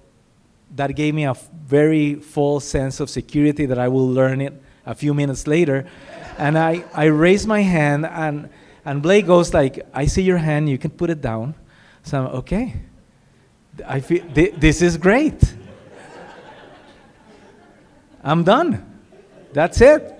that 0.75 0.95
gave 0.95 1.13
me 1.13 1.25
a 1.25 1.35
very 1.65 2.15
false 2.15 2.65
sense 2.65 2.99
of 2.99 3.09
security 3.09 3.65
that 3.67 3.77
I 3.77 3.87
will 3.87 4.09
learn 4.09 4.41
it 4.41 4.53
a 4.85 4.93
few 4.93 5.13
minutes 5.13 5.47
later 5.47 5.87
and 6.37 6.57
I, 6.57 6.83
I 6.93 7.05
raise 7.05 7.45
my 7.45 7.61
hand, 7.61 8.05
and, 8.05 8.49
and 8.85 9.01
Blake 9.01 9.27
goes 9.27 9.53
like, 9.53 9.85
I 9.93 10.05
see 10.05 10.23
your 10.23 10.37
hand, 10.37 10.69
you 10.69 10.77
can 10.77 10.91
put 10.91 11.09
it 11.09 11.21
down. 11.21 11.55
So 12.03 12.19
I'm, 12.19 12.27
okay. 12.37 12.75
I 13.85 13.99
feel, 13.99 14.25
th- 14.33 14.55
this 14.57 14.81
is 14.81 14.97
great. 14.97 15.55
I'm 18.23 18.43
done. 18.43 19.01
That's 19.51 19.81
it. 19.81 20.11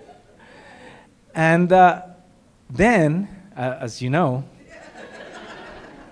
And 1.33 1.71
uh, 1.71 2.01
then, 2.69 3.29
uh, 3.55 3.77
as 3.79 4.01
you 4.01 4.09
know, 4.09 4.43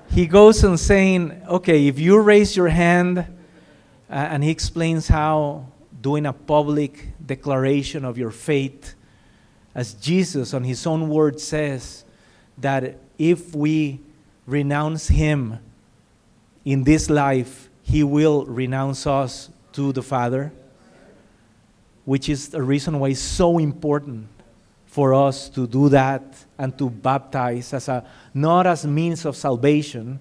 he 0.10 0.26
goes 0.26 0.64
on 0.64 0.78
saying, 0.78 1.42
okay, 1.48 1.88
if 1.88 2.00
you 2.00 2.20
raise 2.20 2.56
your 2.56 2.70
hand, 2.70 3.20
uh, 3.20 3.26
and 4.10 4.44
he 4.44 4.50
explains 4.50 5.08
how 5.08 5.68
doing 6.02 6.26
a 6.26 6.34
public 6.34 7.10
declaration 7.26 8.04
of 8.04 8.18
your 8.18 8.32
faith 8.32 8.96
as 9.74 9.94
Jesus 9.94 10.54
on 10.54 10.64
his 10.64 10.86
own 10.86 11.10
word 11.10 11.40
says, 11.40 12.04
that 12.58 12.98
if 13.18 13.56
we 13.56 14.00
renounce 14.46 15.08
him 15.08 15.60
in 16.66 16.84
this 16.84 17.10
life, 17.10 17.70
he 17.84 18.04
will 18.04 18.46
renounce 18.46 19.08
us 19.08 19.50
to 19.74 19.94
the 19.94 20.04
Father, 20.04 20.52
which 22.12 22.28
is 22.28 22.50
the 22.50 22.62
reason 22.62 23.00
why 23.00 23.08
it's 23.08 23.22
so 23.22 23.58
important 23.58 24.28
for 24.86 25.14
us 25.14 25.48
to 25.48 25.66
do 25.66 25.88
that 25.88 26.22
and 26.58 26.78
to 26.78 26.90
baptize 26.90 27.74
as 27.74 27.88
a 27.88 28.06
not 28.34 28.68
as 28.68 28.86
means 28.86 29.24
of 29.24 29.34
salvation, 29.34 30.20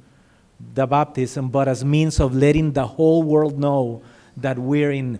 the 0.72 0.86
baptism, 0.86 1.48
but 1.48 1.66
as 1.66 1.84
means 1.84 2.20
of 2.20 2.32
letting 2.32 2.70
the 2.70 2.86
whole 2.86 3.24
world 3.24 3.58
know 3.58 4.00
that 4.36 4.56
we're 4.56 4.92
in 4.92 5.18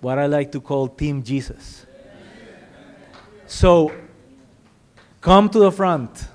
what 0.00 0.16
I 0.16 0.26
like 0.26 0.52
to 0.52 0.60
call 0.60 0.86
Team 0.86 1.24
Jesus. 1.24 1.84
So 3.48 3.90
come 5.20 5.48
to 5.48 5.58
the 5.58 5.72
front 5.72 6.28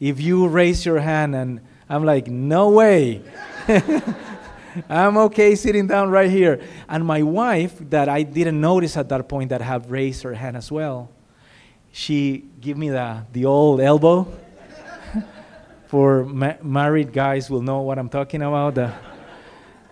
if 0.00 0.20
you 0.20 0.48
raise 0.48 0.84
your 0.84 0.98
hand. 0.98 1.34
And 1.34 1.60
I'm 1.88 2.04
like, 2.04 2.26
no 2.26 2.68
way. 2.68 3.22
I'm 4.88 5.16
okay 5.16 5.54
sitting 5.54 5.86
down 5.86 6.10
right 6.10 6.30
here. 6.30 6.60
And 6.88 7.04
my 7.04 7.22
wife, 7.22 7.78
that 7.90 8.08
I 8.08 8.22
didn't 8.22 8.60
notice 8.60 8.96
at 8.96 9.08
that 9.08 9.28
point 9.28 9.50
that 9.50 9.60
had 9.60 9.90
raised 9.90 10.22
her 10.22 10.34
hand 10.34 10.56
as 10.56 10.70
well, 10.70 11.10
she 11.92 12.44
gave 12.60 12.76
me 12.76 12.90
the, 12.90 13.24
the 13.32 13.44
old 13.44 13.80
elbow. 13.80 14.26
For 15.86 16.24
ma- 16.24 16.56
married 16.62 17.12
guys 17.12 17.48
will 17.48 17.62
know 17.62 17.80
what 17.82 17.98
I'm 17.98 18.08
talking 18.08 18.42
about. 18.42 18.76
Uh, 18.78 18.92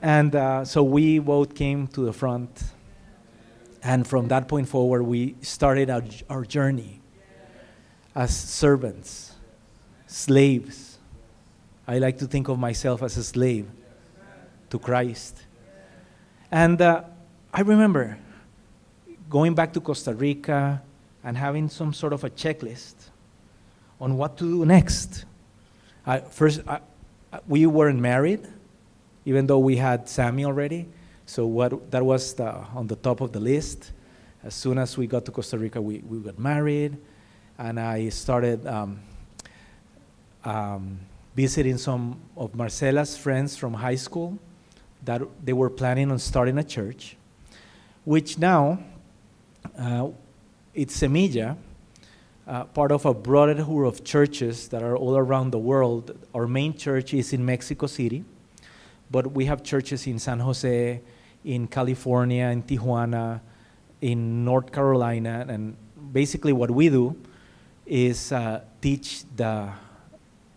and 0.01 0.35
uh, 0.35 0.65
so 0.65 0.83
we 0.83 1.21
both 1.21 1.55
came 1.55 1.87
to 1.89 2.05
the 2.05 2.13
front. 2.13 2.63
And 3.85 4.07
from 4.07 4.29
that 4.29 4.49
point 4.49 4.69
forward, 4.69 5.03
we 5.05 5.37
started 5.43 5.91
our, 5.91 6.03
our 6.29 6.45
journey 6.45 7.01
as 8.15 8.37
servants, 8.37 9.33
slaves. 10.07 10.99
I 11.87 11.99
like 11.99 12.19
to 12.19 12.27
think 12.27 12.49
of 12.49 12.59
myself 12.59 13.03
as 13.03 13.17
a 13.17 13.25
slave 13.25 13.69
to 14.73 14.79
Christ. 14.79 15.37
And 16.51 16.81
uh, 16.81 17.05
I 17.53 17.61
remember 17.61 18.19
going 19.29 19.55
back 19.55 19.75
to 19.75 19.81
Costa 19.81 20.15
Rica 20.15 20.83
and 21.23 21.37
having 21.37 21.69
some 21.69 21.93
sort 21.93 22.15
of 22.15 22.25
a 22.25 22.31
checklist 22.31 22.95
on 24.01 24.17
what 24.17 24.39
to 24.39 24.45
do 24.45 24.65
next. 24.65 25.27
I, 26.07 26.21
first, 26.21 26.63
I, 26.67 26.81
we 27.47 27.67
weren't 27.67 28.01
married, 28.01 28.49
even 29.27 29.47
though 29.47 29.59
we 29.59 29.77
had 29.77 30.09
Sammy 30.09 30.47
already. 30.47 30.89
So 31.27 31.47
what, 31.47 31.91
that 31.91 32.03
was 32.05 32.33
the, 32.35 32.51
on 32.75 32.87
the 32.87 32.97
top 32.97 33.21
of 33.21 33.33
the 33.33 33.41
list. 33.41 33.93
As 34.43 34.55
soon 34.55 34.79
as 34.79 34.97
we 34.97 35.07
got 35.07 35.27
to 35.27 35.31
Costa 35.31 35.59
Rica, 35.59 35.81
we, 35.81 35.99
we 35.99 36.19
got 36.19 36.39
married, 36.39 36.97
and 37.59 37.79
I 37.79 38.09
started 38.09 38.67
um, 38.67 39.01
um, 40.45 40.99
visiting 41.37 41.77
some 41.77 42.19
of 42.39 42.55
Marcela's 42.55 43.19
friends 43.19 43.55
from 43.55 43.75
high 43.75 43.97
school 43.97 44.39
that 45.05 45.23
they 45.45 45.53
were 45.53 45.71
planning 45.71 46.11
on 46.11 46.19
starting 46.19 46.59
a 46.59 46.65
church, 46.65 47.17
which 48.05 48.39
now 48.39 48.79
uh, 49.79 50.09
it's 50.75 51.01
Semilla, 51.01 51.57
uh, 52.47 52.65
part 52.65 52.93
of 52.93 53.05
a 53.07 53.15
broader 53.15 53.55
brotherhood 53.55 53.87
of 53.87 54.05
churches 54.05 54.69
that 54.69 54.83
are 54.83 54.97
all 54.97 55.17
around 55.17 55.51
the 55.51 55.59
world. 55.59 56.17
Our 56.35 56.47
main 56.47 56.77
church 56.77 57.15
is 57.15 57.33
in 57.33 57.45
Mexico 57.45 57.87
City, 57.87 58.25
but 59.11 59.33
we 59.33 59.45
have 59.47 59.63
churches 59.63 60.07
in 60.07 60.19
San 60.19 60.41
Jose, 60.41 61.01
in 61.45 61.67
California, 61.69 62.47
in 62.47 62.63
Tijuana, 62.63 63.41
in 64.01 64.45
North 64.45 64.73
Carolina, 64.73 65.47
and 65.49 65.77
basically 66.13 66.53
what 66.53 66.71
we 66.71 66.89
do 66.89 67.17
is 67.87 68.33
uh, 68.33 68.61
teach 68.81 69.25
the, 69.37 69.71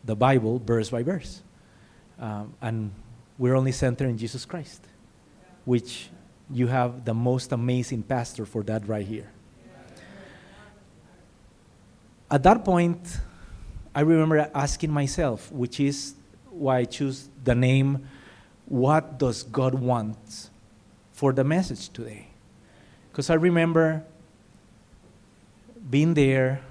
the 0.03 0.15
Bible 0.15 0.59
verse 0.59 0.89
by 0.89 1.03
verse. 1.03 1.41
Um, 2.19 2.53
and 2.61 2.91
we're 3.37 3.55
only 3.55 3.71
centered 3.71 4.07
in 4.07 4.17
Jesus 4.17 4.45
Christ, 4.45 4.81
which 5.65 6.09
you 6.49 6.67
have 6.67 7.05
the 7.05 7.13
most 7.13 7.51
amazing 7.51 8.03
pastor 8.03 8.45
for 8.45 8.63
that 8.63 8.87
right 8.87 9.05
here. 9.05 9.31
At 12.29 12.43
that 12.43 12.65
point, 12.65 13.19
I 13.93 14.01
remember 14.01 14.49
asking 14.53 14.91
myself, 14.91 15.51
which 15.51 15.79
is 15.79 16.15
why 16.49 16.79
I 16.79 16.85
choose 16.85 17.29
the 17.43 17.55
name, 17.55 18.07
What 18.65 19.17
Does 19.19 19.43
God 19.43 19.75
Want 19.75 20.49
for 21.11 21.33
the 21.33 21.43
message 21.43 21.89
today? 21.89 22.27
Because 23.11 23.29
I 23.29 23.35
remember 23.35 24.03
being 25.89 26.13
there, 26.13 26.61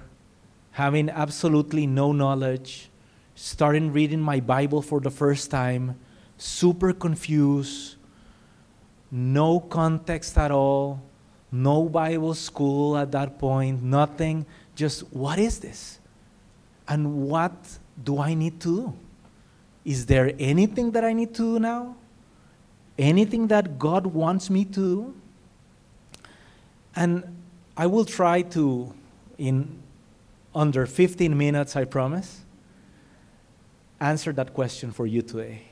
having 0.71 1.09
absolutely 1.09 1.87
no 1.87 2.11
knowledge, 2.11 2.89
starting 3.33 3.93
reading 3.93 4.19
my 4.19 4.39
Bible 4.39 4.81
for 4.81 4.99
the 4.99 5.09
first 5.09 5.49
time, 5.49 5.97
super 6.37 6.93
confused, 6.93 7.95
no 9.11 9.59
context 9.59 10.37
at 10.37 10.51
all, 10.51 11.01
no 11.51 11.83
Bible 11.83 12.33
school 12.33 12.97
at 12.97 13.11
that 13.11 13.39
point, 13.39 13.81
nothing, 13.81 14.45
just 14.75 15.01
what 15.13 15.39
is 15.39 15.59
this? 15.59 15.99
And 16.87 17.27
what 17.27 17.53
do 18.03 18.19
I 18.19 18.33
need 18.33 18.59
to 18.61 18.75
do? 18.75 18.93
Is 19.85 20.05
there 20.05 20.33
anything 20.39 20.91
that 20.91 21.05
I 21.05 21.13
need 21.13 21.33
to 21.35 21.55
do 21.55 21.59
now? 21.59 21.95
Anything 22.97 23.47
that 23.47 23.77
God 23.77 24.07
wants 24.07 24.49
me 24.49 24.65
to 24.65 24.71
do? 24.71 25.15
And 26.95 27.23
I 27.77 27.87
will 27.87 28.05
try 28.05 28.41
to, 28.41 28.93
in 29.37 29.81
under 30.53 30.85
15 30.85 31.37
minutes, 31.37 31.75
I 31.75 31.83
promise, 31.83 32.41
answer 33.99 34.31
that 34.33 34.53
question 34.53 34.91
for 34.91 35.05
you 35.05 35.21
today. 35.21 35.63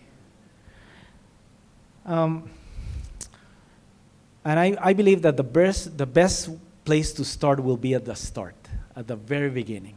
Um, 2.05 2.49
and 4.45 4.59
I, 4.59 4.77
I 4.81 4.93
believe 4.93 5.21
that 5.21 5.37
the 5.37 5.43
best, 5.43 5.97
the 5.97 6.05
best 6.05 6.49
place 6.83 7.13
to 7.13 7.23
start 7.23 7.63
will 7.63 7.77
be 7.77 7.93
at 7.93 8.05
the 8.05 8.15
start, 8.15 8.55
at 8.95 9.07
the 9.07 9.15
very 9.15 9.49
beginning. 9.49 9.95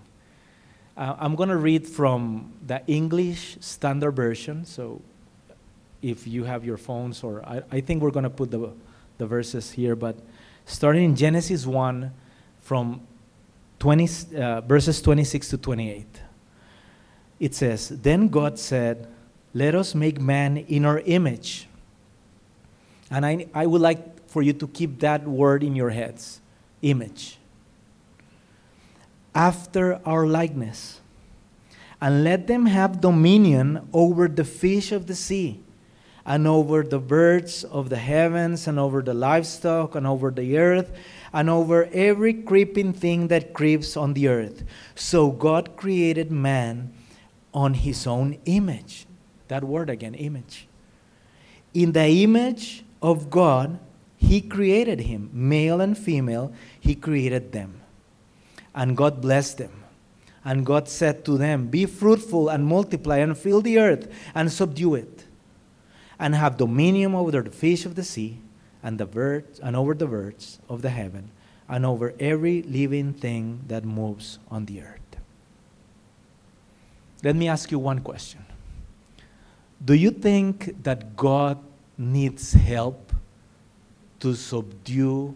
Uh, 0.96 1.16
I'm 1.18 1.34
going 1.34 1.48
to 1.48 1.56
read 1.56 1.86
from 1.86 2.52
the 2.64 2.82
English 2.86 3.58
Standard 3.60 4.12
Version. 4.12 4.64
So 4.64 5.02
if 6.00 6.26
you 6.26 6.44
have 6.44 6.64
your 6.64 6.76
phones, 6.76 7.22
or 7.22 7.44
I, 7.44 7.62
I 7.70 7.80
think 7.80 8.02
we're 8.02 8.10
going 8.10 8.24
to 8.24 8.30
put 8.30 8.50
the, 8.50 8.70
the 9.18 9.26
verses 9.26 9.72
here, 9.72 9.96
but 9.96 10.16
starting 10.64 11.04
in 11.04 11.16
Genesis 11.16 11.66
1 11.66 12.12
from 12.60 13.00
20, 13.78 14.08
uh, 14.36 14.60
verses 14.62 15.02
26 15.02 15.50
to 15.50 15.58
28. 15.58 16.06
It 17.38 17.54
says, 17.54 17.88
Then 17.88 18.28
God 18.28 18.58
said, 18.58 19.08
Let 19.52 19.74
us 19.74 19.94
make 19.94 20.20
man 20.20 20.56
in 20.56 20.84
our 20.84 21.00
image 21.00 21.68
and 23.10 23.24
I, 23.24 23.46
I 23.54 23.66
would 23.66 23.80
like 23.80 24.28
for 24.28 24.42
you 24.42 24.52
to 24.54 24.68
keep 24.68 25.00
that 25.00 25.26
word 25.26 25.62
in 25.62 25.76
your 25.76 25.90
heads 25.90 26.40
image. 26.82 27.38
After 29.34 30.00
our 30.04 30.26
likeness. 30.26 31.00
And 32.00 32.24
let 32.24 32.46
them 32.46 32.66
have 32.66 33.00
dominion 33.00 33.88
over 33.92 34.28
the 34.28 34.44
fish 34.44 34.92
of 34.92 35.06
the 35.06 35.14
sea, 35.14 35.60
and 36.26 36.46
over 36.46 36.82
the 36.82 36.98
birds 36.98 37.64
of 37.64 37.88
the 37.88 37.96
heavens, 37.96 38.66
and 38.66 38.78
over 38.78 39.00
the 39.00 39.14
livestock, 39.14 39.94
and 39.94 40.06
over 40.06 40.30
the 40.30 40.58
earth, 40.58 40.92
and 41.32 41.48
over 41.48 41.88
every 41.92 42.34
creeping 42.34 42.92
thing 42.92 43.28
that 43.28 43.54
creeps 43.54 43.96
on 43.96 44.12
the 44.12 44.28
earth. 44.28 44.62
So 44.94 45.30
God 45.30 45.76
created 45.76 46.30
man 46.30 46.92
on 47.54 47.74
his 47.74 48.06
own 48.06 48.38
image. 48.44 49.06
That 49.48 49.64
word 49.64 49.88
again, 49.88 50.14
image. 50.14 50.68
In 51.72 51.92
the 51.92 52.06
image 52.22 52.84
of 53.06 53.30
God, 53.30 53.78
He 54.16 54.40
created 54.40 54.98
him, 55.00 55.30
male 55.32 55.80
and 55.80 55.96
female, 55.96 56.52
He 56.80 56.96
created 56.96 57.52
them. 57.52 57.80
And 58.74 58.96
God 58.96 59.22
blessed 59.22 59.58
them. 59.58 59.84
And 60.44 60.66
God 60.66 60.88
said 60.88 61.24
to 61.24 61.38
them, 61.38 61.68
Be 61.68 61.86
fruitful 61.86 62.48
and 62.48 62.66
multiply 62.66 63.18
and 63.18 63.38
fill 63.38 63.60
the 63.60 63.78
earth 63.78 64.12
and 64.34 64.50
subdue 64.50 64.96
it, 64.96 65.24
and 66.18 66.34
have 66.34 66.56
dominion 66.56 67.14
over 67.14 67.30
the 67.30 67.50
fish 67.50 67.86
of 67.86 67.94
the 67.94 68.02
sea 68.02 68.40
and 68.82 68.98
the 68.98 69.06
birds 69.06 69.60
and 69.60 69.76
over 69.76 69.94
the 69.94 70.06
birds 70.06 70.58
of 70.68 70.82
the 70.82 70.90
heaven 70.90 71.30
and 71.68 71.86
over 71.86 72.12
every 72.18 72.62
living 72.62 73.12
thing 73.12 73.62
that 73.68 73.84
moves 73.84 74.38
on 74.50 74.66
the 74.66 74.82
earth. 74.82 75.00
Let 77.22 77.36
me 77.36 77.48
ask 77.48 77.70
you 77.70 77.78
one 77.78 78.00
question. 78.00 78.44
Do 79.84 79.94
you 79.94 80.10
think 80.10 80.82
that 80.82 81.16
God 81.16 81.58
needs 81.98 82.52
help 82.52 83.12
to 84.20 84.34
subdue 84.34 85.34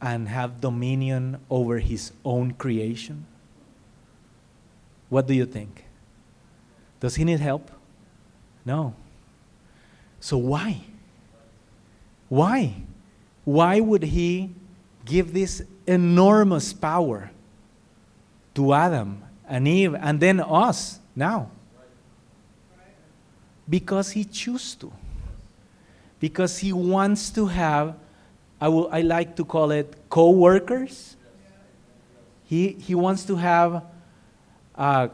and 0.00 0.28
have 0.28 0.60
dominion 0.60 1.38
over 1.50 1.78
his 1.78 2.12
own 2.24 2.52
creation? 2.52 3.26
What 5.08 5.26
do 5.26 5.34
you 5.34 5.44
think? 5.44 5.84
Does 7.00 7.16
he 7.16 7.24
need 7.24 7.40
help? 7.40 7.70
No. 8.64 8.94
So 10.20 10.36
why? 10.36 10.82
Why? 12.28 12.74
Why 13.44 13.80
would 13.80 14.04
he 14.04 14.54
give 15.04 15.32
this 15.32 15.62
enormous 15.86 16.72
power 16.72 17.30
to 18.54 18.72
Adam 18.72 19.22
and 19.48 19.66
Eve 19.66 19.94
and 19.94 20.20
then 20.20 20.40
us 20.40 21.00
now? 21.16 21.50
Because 23.70 24.10
he 24.10 24.24
chooses 24.24 24.74
to. 24.74 24.92
Because 26.18 26.58
he 26.58 26.72
wants 26.72 27.30
to 27.30 27.46
have, 27.46 27.96
I, 28.60 28.68
will, 28.68 28.88
I 28.92 29.00
like 29.02 29.36
to 29.36 29.44
call 29.44 29.70
it 29.70 29.94
co 30.10 30.30
workers. 30.30 31.16
He, 32.44 32.72
he 32.72 32.96
wants 32.96 33.24
to 33.26 33.36
have 33.36 33.84
uh, 34.74 35.08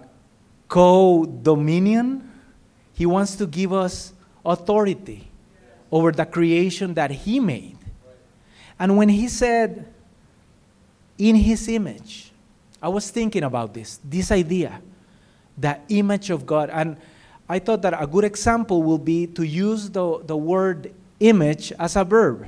co 0.69 1.27
dominion. 1.27 2.33
He 2.95 3.05
wants 3.05 3.37
to 3.37 3.47
give 3.47 3.75
us 3.75 4.15
authority 4.45 5.29
over 5.93 6.11
the 6.11 6.25
creation 6.25 6.95
that 6.95 7.11
he 7.11 7.39
made. 7.39 7.77
And 8.79 8.97
when 8.97 9.11
he 9.11 9.29
said, 9.29 9.93
in 11.19 11.37
his 11.37 11.69
image, 11.69 12.33
I 12.81 12.89
was 12.89 13.11
thinking 13.11 13.43
about 13.43 13.75
this, 13.75 13.99
this 14.05 14.31
idea, 14.31 14.81
the 15.57 15.79
image 15.89 16.31
of 16.31 16.47
God. 16.47 16.71
And 16.71 16.97
I 17.49 17.59
thought 17.61 17.83
that 17.83 17.95
a 18.01 18.07
good 18.07 18.25
example 18.25 18.83
will 18.83 18.99
be 18.99 19.27
to 19.29 19.45
use 19.45 19.91
the, 19.91 20.21
the 20.25 20.37
word 20.37 20.93
image 21.21 21.73
as 21.79 21.97
a 21.97 22.05
verb. 22.05 22.47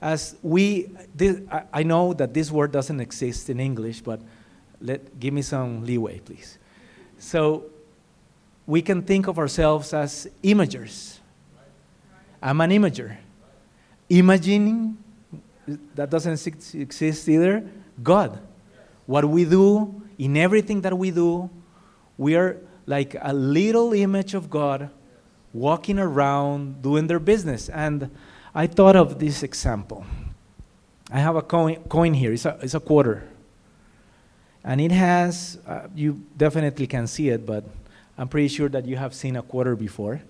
As 0.00 0.36
we, 0.42 0.90
this, 1.14 1.40
I, 1.50 1.62
I 1.72 1.82
know 1.82 2.12
that 2.14 2.34
this 2.34 2.50
word 2.50 2.72
doesn't 2.72 3.00
exist 3.00 3.48
in 3.48 3.60
English, 3.60 4.00
but 4.00 4.20
let, 4.80 5.18
give 5.18 5.32
me 5.32 5.42
some 5.42 5.84
leeway, 5.84 6.18
please. 6.18 6.58
So 7.18 7.64
we 8.66 8.82
can 8.82 9.02
think 9.02 9.28
of 9.28 9.38
ourselves 9.38 9.94
as 9.94 10.28
imagers. 10.42 11.18
I'm 12.42 12.60
an 12.60 12.70
imager. 12.70 13.16
Imagining, 14.10 14.98
that 15.94 16.10
doesn't 16.10 16.46
exist 16.74 17.28
either. 17.28 17.66
God. 18.02 18.38
What 19.06 19.24
we 19.24 19.44
do, 19.44 20.02
in 20.18 20.36
everything 20.36 20.80
that 20.82 20.96
we 20.96 21.10
do, 21.10 21.48
we 22.18 22.36
are 22.36 22.58
like 22.86 23.16
a 23.20 23.32
little 23.32 23.92
image 23.92 24.34
of 24.34 24.50
God 24.50 24.90
walking 25.52 25.98
around 25.98 26.82
doing 26.82 27.06
their 27.06 27.20
business. 27.20 27.68
And 27.68 28.10
I 28.54 28.66
thought 28.66 28.96
of 28.96 29.18
this 29.18 29.42
example. 29.42 30.04
I 31.10 31.18
have 31.18 31.36
a 31.36 31.42
coin, 31.42 31.76
coin 31.88 32.14
here, 32.14 32.32
it's 32.32 32.44
a, 32.44 32.58
it's 32.62 32.74
a 32.74 32.80
quarter. 32.80 33.28
And 34.64 34.80
it 34.80 34.92
has, 34.92 35.58
uh, 35.66 35.88
you 35.94 36.24
definitely 36.36 36.86
can 36.86 37.06
see 37.06 37.28
it, 37.28 37.44
but 37.44 37.64
I'm 38.16 38.28
pretty 38.28 38.48
sure 38.48 38.68
that 38.70 38.86
you 38.86 38.96
have 38.96 39.14
seen 39.14 39.36
a 39.36 39.42
quarter 39.42 39.76
before. 39.76 40.22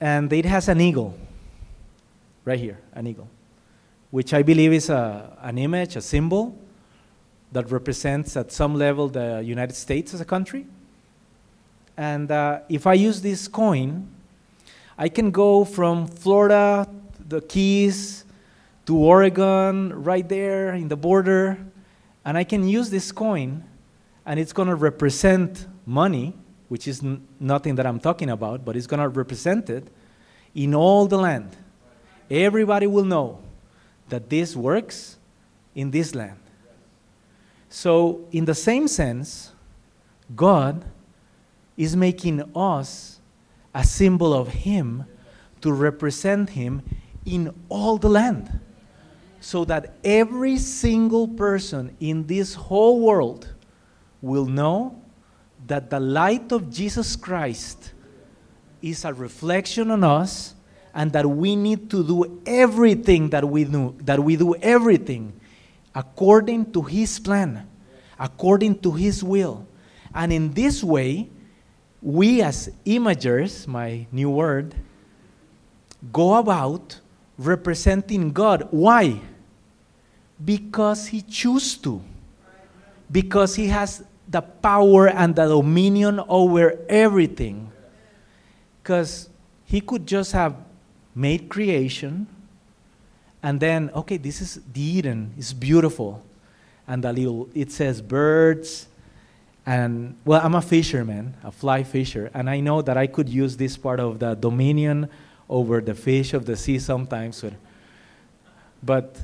And 0.00 0.32
it 0.32 0.44
has 0.44 0.68
an 0.68 0.80
eagle, 0.80 1.18
right 2.44 2.58
here, 2.58 2.78
an 2.92 3.06
eagle, 3.06 3.28
which 4.10 4.34
I 4.34 4.42
believe 4.42 4.72
is 4.72 4.90
a, 4.90 5.36
an 5.40 5.58
image, 5.58 5.96
a 5.96 6.00
symbol 6.00 6.56
that 7.52 7.70
represents 7.70 8.36
at 8.36 8.52
some 8.52 8.74
level 8.74 9.08
the 9.08 9.42
United 9.44 9.74
States 9.74 10.12
as 10.14 10.20
a 10.20 10.24
country. 10.24 10.66
And 11.98 12.30
uh, 12.30 12.60
if 12.68 12.86
I 12.86 12.94
use 12.94 13.20
this 13.20 13.48
coin, 13.48 14.08
I 14.96 15.08
can 15.08 15.32
go 15.32 15.64
from 15.64 16.06
Florida, 16.06 16.88
the 17.28 17.40
Keys, 17.40 18.24
to 18.86 18.96
Oregon, 18.96 20.04
right 20.04 20.26
there 20.26 20.74
in 20.74 20.86
the 20.86 20.96
border, 20.96 21.58
and 22.24 22.38
I 22.38 22.44
can 22.44 22.68
use 22.68 22.88
this 22.88 23.10
coin, 23.10 23.64
and 24.24 24.38
it's 24.38 24.52
going 24.52 24.68
to 24.68 24.76
represent 24.76 25.66
money, 25.84 26.34
which 26.68 26.86
is 26.86 27.02
n- 27.02 27.26
nothing 27.40 27.74
that 27.74 27.84
I'm 27.84 27.98
talking 27.98 28.30
about, 28.30 28.64
but 28.64 28.76
it's 28.76 28.86
going 28.86 29.00
to 29.00 29.08
represent 29.08 29.68
it 29.68 29.88
in 30.54 30.76
all 30.76 31.06
the 31.06 31.18
land. 31.18 31.56
Everybody 32.30 32.86
will 32.86 33.04
know 33.04 33.40
that 34.08 34.30
this 34.30 34.54
works 34.54 35.16
in 35.74 35.90
this 35.90 36.14
land. 36.14 36.38
So, 37.68 38.24
in 38.30 38.44
the 38.44 38.54
same 38.54 38.86
sense, 38.86 39.50
God 40.36 40.84
is 41.78 41.96
making 41.96 42.42
us 42.54 43.20
a 43.72 43.84
symbol 43.84 44.34
of 44.34 44.48
Him 44.48 45.06
to 45.62 45.72
represent 45.72 46.50
Him 46.50 46.82
in 47.24 47.54
all 47.68 47.96
the 47.96 48.08
land. 48.08 48.60
So 49.40 49.64
that 49.66 49.94
every 50.02 50.58
single 50.58 51.28
person 51.28 51.96
in 52.00 52.26
this 52.26 52.54
whole 52.54 53.00
world 53.00 53.54
will 54.20 54.46
know 54.46 55.00
that 55.68 55.90
the 55.90 56.00
light 56.00 56.50
of 56.50 56.70
Jesus 56.70 57.14
Christ 57.14 57.92
is 58.82 59.04
a 59.04 59.14
reflection 59.14 59.92
on 59.92 60.02
us 60.02 60.54
and 60.92 61.12
that 61.12 61.26
we 61.26 61.54
need 61.54 61.88
to 61.90 62.02
do 62.02 62.42
everything 62.44 63.30
that 63.30 63.48
we 63.48 63.62
do, 63.62 63.94
that 64.00 64.18
we 64.18 64.34
do 64.34 64.56
everything 64.56 65.32
according 65.94 66.72
to 66.72 66.82
His 66.82 67.20
plan, 67.20 67.68
according 68.18 68.80
to 68.80 68.90
His 68.90 69.22
will. 69.22 69.66
And 70.12 70.32
in 70.32 70.52
this 70.52 70.82
way, 70.82 71.30
we 72.00 72.42
as 72.42 72.70
imagers, 72.86 73.66
my 73.66 74.06
new 74.12 74.30
word, 74.30 74.74
go 76.12 76.34
about 76.36 77.00
representing 77.36 78.32
God. 78.32 78.68
Why? 78.70 79.20
Because 80.44 81.08
He 81.08 81.22
chose 81.22 81.76
to. 81.78 82.02
Because 83.10 83.56
He 83.56 83.68
has 83.68 84.04
the 84.28 84.42
power 84.42 85.08
and 85.08 85.34
the 85.34 85.46
dominion 85.48 86.20
over 86.28 86.78
everything. 86.88 87.72
Because 88.82 89.28
He 89.64 89.80
could 89.80 90.06
just 90.06 90.32
have 90.32 90.56
made 91.14 91.48
creation 91.48 92.26
and 93.42 93.60
then, 93.60 93.90
okay, 93.94 94.16
this 94.16 94.40
is 94.40 94.60
the 94.72 94.80
Eden, 94.80 95.32
it's 95.36 95.52
beautiful. 95.52 96.24
And 96.86 97.04
the 97.04 97.12
little, 97.12 97.48
it 97.54 97.70
says 97.70 98.00
birds. 98.00 98.86
And, 99.68 100.16
well, 100.24 100.40
I'm 100.42 100.54
a 100.54 100.62
fisherman, 100.62 101.34
a 101.44 101.52
fly 101.52 101.82
fisher, 101.82 102.30
and 102.32 102.48
I 102.48 102.60
know 102.60 102.80
that 102.80 102.96
I 102.96 103.06
could 103.06 103.28
use 103.28 103.58
this 103.58 103.76
part 103.76 104.00
of 104.00 104.18
the 104.18 104.32
dominion 104.32 105.10
over 105.46 105.82
the 105.82 105.94
fish 105.94 106.32
of 106.32 106.46
the 106.46 106.56
sea 106.56 106.78
sometimes. 106.78 107.44
But 108.82 109.20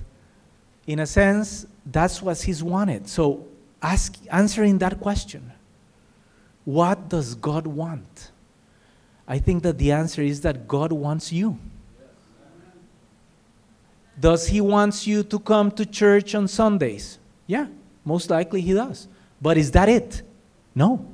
in 0.87 0.99
a 0.99 1.07
sense, 1.07 1.65
that's 1.87 2.21
what 2.21 2.43
he's 2.43 2.63
wanted. 2.63 3.09
So, 3.09 3.47
ask, 3.81 4.19
answering 4.31 4.77
that 4.81 5.01
question, 5.01 5.51
what 6.67 7.09
does 7.09 7.35
God 7.35 7.67
want? 7.67 8.31
I 9.27 9.39
think 9.39 9.63
that 9.63 9.79
the 9.79 9.93
answer 9.93 10.21
is 10.21 10.43
that 10.43 10.69
God 10.69 10.93
wants 10.93 11.33
you. 11.33 11.59
Does 14.21 14.49
he 14.49 14.61
wants 14.61 15.07
you 15.07 15.23
to 15.23 15.39
come 15.39 15.71
to 15.71 15.87
church 15.87 16.35
on 16.35 16.49
Sundays? 16.49 17.19
Yeah, 17.47 17.69
most 18.05 18.29
likely 18.29 18.61
he 18.61 18.75
does. 18.75 19.09
But 19.41 19.57
is 19.57 19.71
that 19.71 19.89
it? 19.89 20.23
No. 20.75 21.07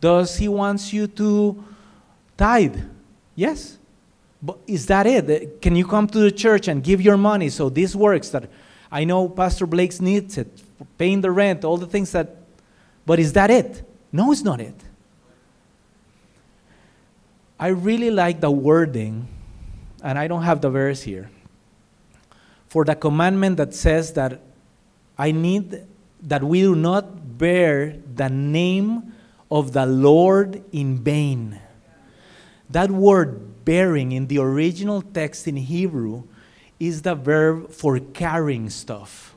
Does 0.00 0.36
he 0.36 0.48
wants 0.48 0.92
you 0.92 1.06
to 1.06 1.64
tithe? 2.36 2.78
Yes. 3.34 3.78
But 4.42 4.58
is 4.66 4.86
that 4.86 5.06
it? 5.06 5.30
Uh, 5.30 5.50
can 5.60 5.76
you 5.76 5.86
come 5.86 6.06
to 6.06 6.18
the 6.18 6.30
church 6.30 6.68
and 6.68 6.82
give 6.82 7.00
your 7.00 7.16
money 7.16 7.50
so 7.50 7.68
this 7.68 7.94
works? 7.94 8.30
That 8.30 8.48
I 8.90 9.04
know 9.04 9.28
Pastor 9.28 9.66
Blake's 9.66 10.00
needs 10.00 10.38
it, 10.38 10.62
paying 10.96 11.20
the 11.20 11.30
rent, 11.30 11.64
all 11.64 11.76
the 11.76 11.86
things 11.86 12.12
that. 12.12 12.36
But 13.04 13.18
is 13.18 13.32
that 13.34 13.50
it? 13.50 13.86
No, 14.12 14.32
it's 14.32 14.42
not 14.42 14.60
it. 14.60 14.74
I 17.58 17.68
really 17.68 18.10
like 18.10 18.40
the 18.40 18.50
wording, 18.50 19.28
and 20.02 20.18
I 20.18 20.26
don't 20.28 20.42
have 20.42 20.62
the 20.62 20.70
verse 20.70 21.02
here 21.02 21.30
for 22.70 22.84
the 22.84 22.94
commandment 22.94 23.58
that 23.58 23.74
says 23.74 24.12
that 24.14 24.40
I 25.18 25.32
need 25.32 25.84
that 26.22 26.42
we 26.42 26.62
do 26.62 26.74
not 26.74 27.19
bear 27.40 27.96
the 28.14 28.28
name 28.28 29.12
of 29.50 29.72
the 29.72 29.86
Lord 29.86 30.62
in 30.70 30.98
vain. 30.98 31.58
That 32.68 32.90
word 32.90 33.64
bearing 33.64 34.12
in 34.12 34.28
the 34.28 34.38
original 34.38 35.02
text 35.02 35.48
in 35.48 35.56
Hebrew 35.56 36.24
is 36.78 37.02
the 37.02 37.14
verb 37.14 37.72
for 37.72 37.98
carrying 37.98 38.70
stuff. 38.70 39.34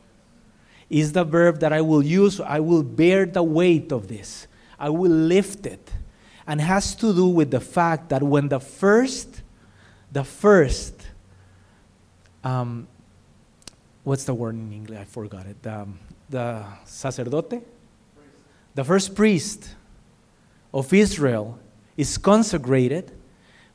Is 0.90 1.14
the 1.14 1.24
verb 1.24 1.62
that 1.62 1.74
I 1.74 1.82
will 1.82 2.04
use, 2.04 2.40
I 2.40 2.60
will 2.60 2.84
bear 2.84 3.26
the 3.26 3.42
weight 3.42 3.92
of 3.92 4.08
this. 4.08 4.48
I 4.78 4.90
will 4.90 5.10
lift 5.10 5.66
it. 5.66 5.92
And 6.46 6.60
has 6.60 6.94
to 6.96 7.14
do 7.14 7.28
with 7.28 7.52
the 7.52 7.62
fact 7.62 8.10
that 8.10 8.22
when 8.22 8.50
the 8.50 8.60
first, 8.60 9.42
the 10.12 10.26
first 10.26 11.08
um, 12.44 12.88
what's 14.04 14.26
the 14.26 14.34
word 14.34 14.56
in 14.56 14.72
English? 14.72 15.00
I 15.00 15.06
forgot 15.06 15.46
it. 15.46 15.62
The, 15.64 15.88
the 16.30 16.66
sacerdote, 16.86 17.64
the 18.76 18.84
first 18.84 19.16
priest 19.16 19.76
of 20.74 20.92
Israel, 20.94 21.60
is 21.96 22.18
consecrated 22.18 23.12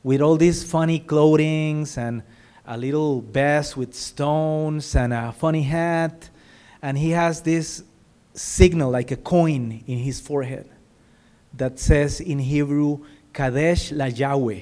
with 0.03 0.21
all 0.21 0.35
these 0.35 0.63
funny 0.63 0.99
clothings 0.99 1.97
and 1.97 2.21
a 2.65 2.77
little 2.77 3.21
vest 3.21 3.77
with 3.77 3.93
stones 3.93 4.95
and 4.95 5.13
a 5.13 5.31
funny 5.31 5.63
hat, 5.63 6.29
and 6.81 6.97
he 6.97 7.11
has 7.11 7.41
this 7.41 7.83
signal 8.33 8.91
like 8.91 9.11
a 9.11 9.15
coin 9.15 9.83
in 9.87 9.97
his 9.97 10.19
forehead 10.19 10.69
that 11.53 11.79
says 11.79 12.21
in 12.21 12.39
Hebrew, 12.39 12.99
Kadesh 13.33 13.91
la 13.91 14.05
Yahweh. 14.05 14.59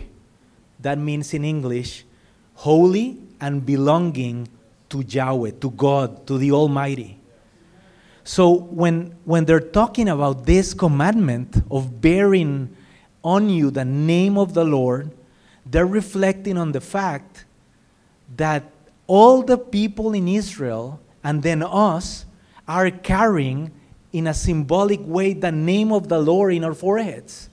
That 0.80 0.98
means 0.98 1.34
in 1.34 1.44
English, 1.44 2.06
holy 2.54 3.18
and 3.42 3.66
belonging 3.66 4.48
to 4.90 5.02
Yahweh, 5.02 5.52
to 5.62 5.72
God, 5.72 6.26
to 6.28 6.38
the 6.38 6.52
Almighty. 6.52 7.17
So 8.28 8.52
when, 8.52 9.16
when 9.24 9.46
they're 9.46 9.62
talking 9.62 10.10
about 10.10 10.46
this 10.46 10.74
commandment 10.74 11.64
of 11.72 12.02
bearing 12.02 12.76
on 13.24 13.50
you 13.50 13.72
the 13.72 13.86
name 13.86 14.38
of 14.38 14.54
the 14.54 14.66
Lord, 14.66 15.12
they're 15.66 15.86
reflecting 15.86 16.58
on 16.58 16.74
the 16.74 16.82
fact 16.82 17.46
that 18.36 18.70
all 19.08 19.44
the 19.44 19.58
people 19.58 20.14
in 20.14 20.28
Israel 20.28 21.00
and 21.24 21.42
then 21.42 21.64
us 21.64 22.26
are 22.68 22.92
carrying 22.92 23.72
in 24.12 24.28
a 24.28 24.34
symbolic 24.34 25.00
way 25.06 25.32
the 25.32 25.54
name 25.54 25.94
of 25.94 26.10
the 26.10 26.20
Lord 26.20 26.54
in 26.54 26.66
our 26.66 26.74
foreheads 26.74 27.50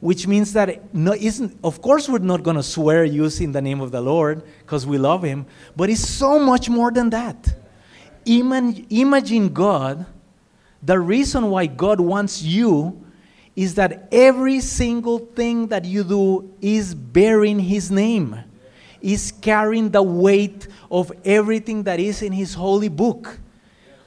which 0.00 0.26
means 0.26 0.54
that 0.54 0.94
no, 0.94 1.12
isn't, 1.12 1.58
of 1.62 1.80
course 1.82 2.08
we're 2.08 2.18
not 2.18 2.42
going 2.42 2.56
to 2.56 2.62
swear 2.62 3.04
using 3.04 3.52
the 3.52 3.60
name 3.60 3.82
of 3.82 3.90
the 3.90 4.00
Lord 4.00 4.42
because 4.60 4.86
we 4.86 4.96
love 4.96 5.22
Him, 5.22 5.44
but 5.76 5.90
it's 5.90 6.06
so 6.08 6.38
much 6.38 6.70
more 6.70 6.90
than 6.90 7.10
that. 7.10 7.54
Imagine 8.24 9.48
God 9.48 10.06
The 10.82 10.98
reason 10.98 11.50
why 11.50 11.66
God 11.66 12.00
wants 12.00 12.42
you 12.42 13.04
is 13.54 13.74
that 13.74 14.08
every 14.10 14.60
single 14.60 15.18
thing 15.18 15.66
that 15.68 15.84
you 15.84 16.04
do 16.04 16.54
is 16.60 16.94
bearing 16.94 17.58
His 17.58 17.90
name, 17.90 18.38
is 19.02 19.32
carrying 19.32 19.90
the 19.90 20.02
weight 20.02 20.68
of 20.90 21.12
everything 21.24 21.82
that 21.82 22.00
is 22.00 22.22
in 22.22 22.32
His 22.32 22.54
holy 22.54 22.88
book. 22.88 23.38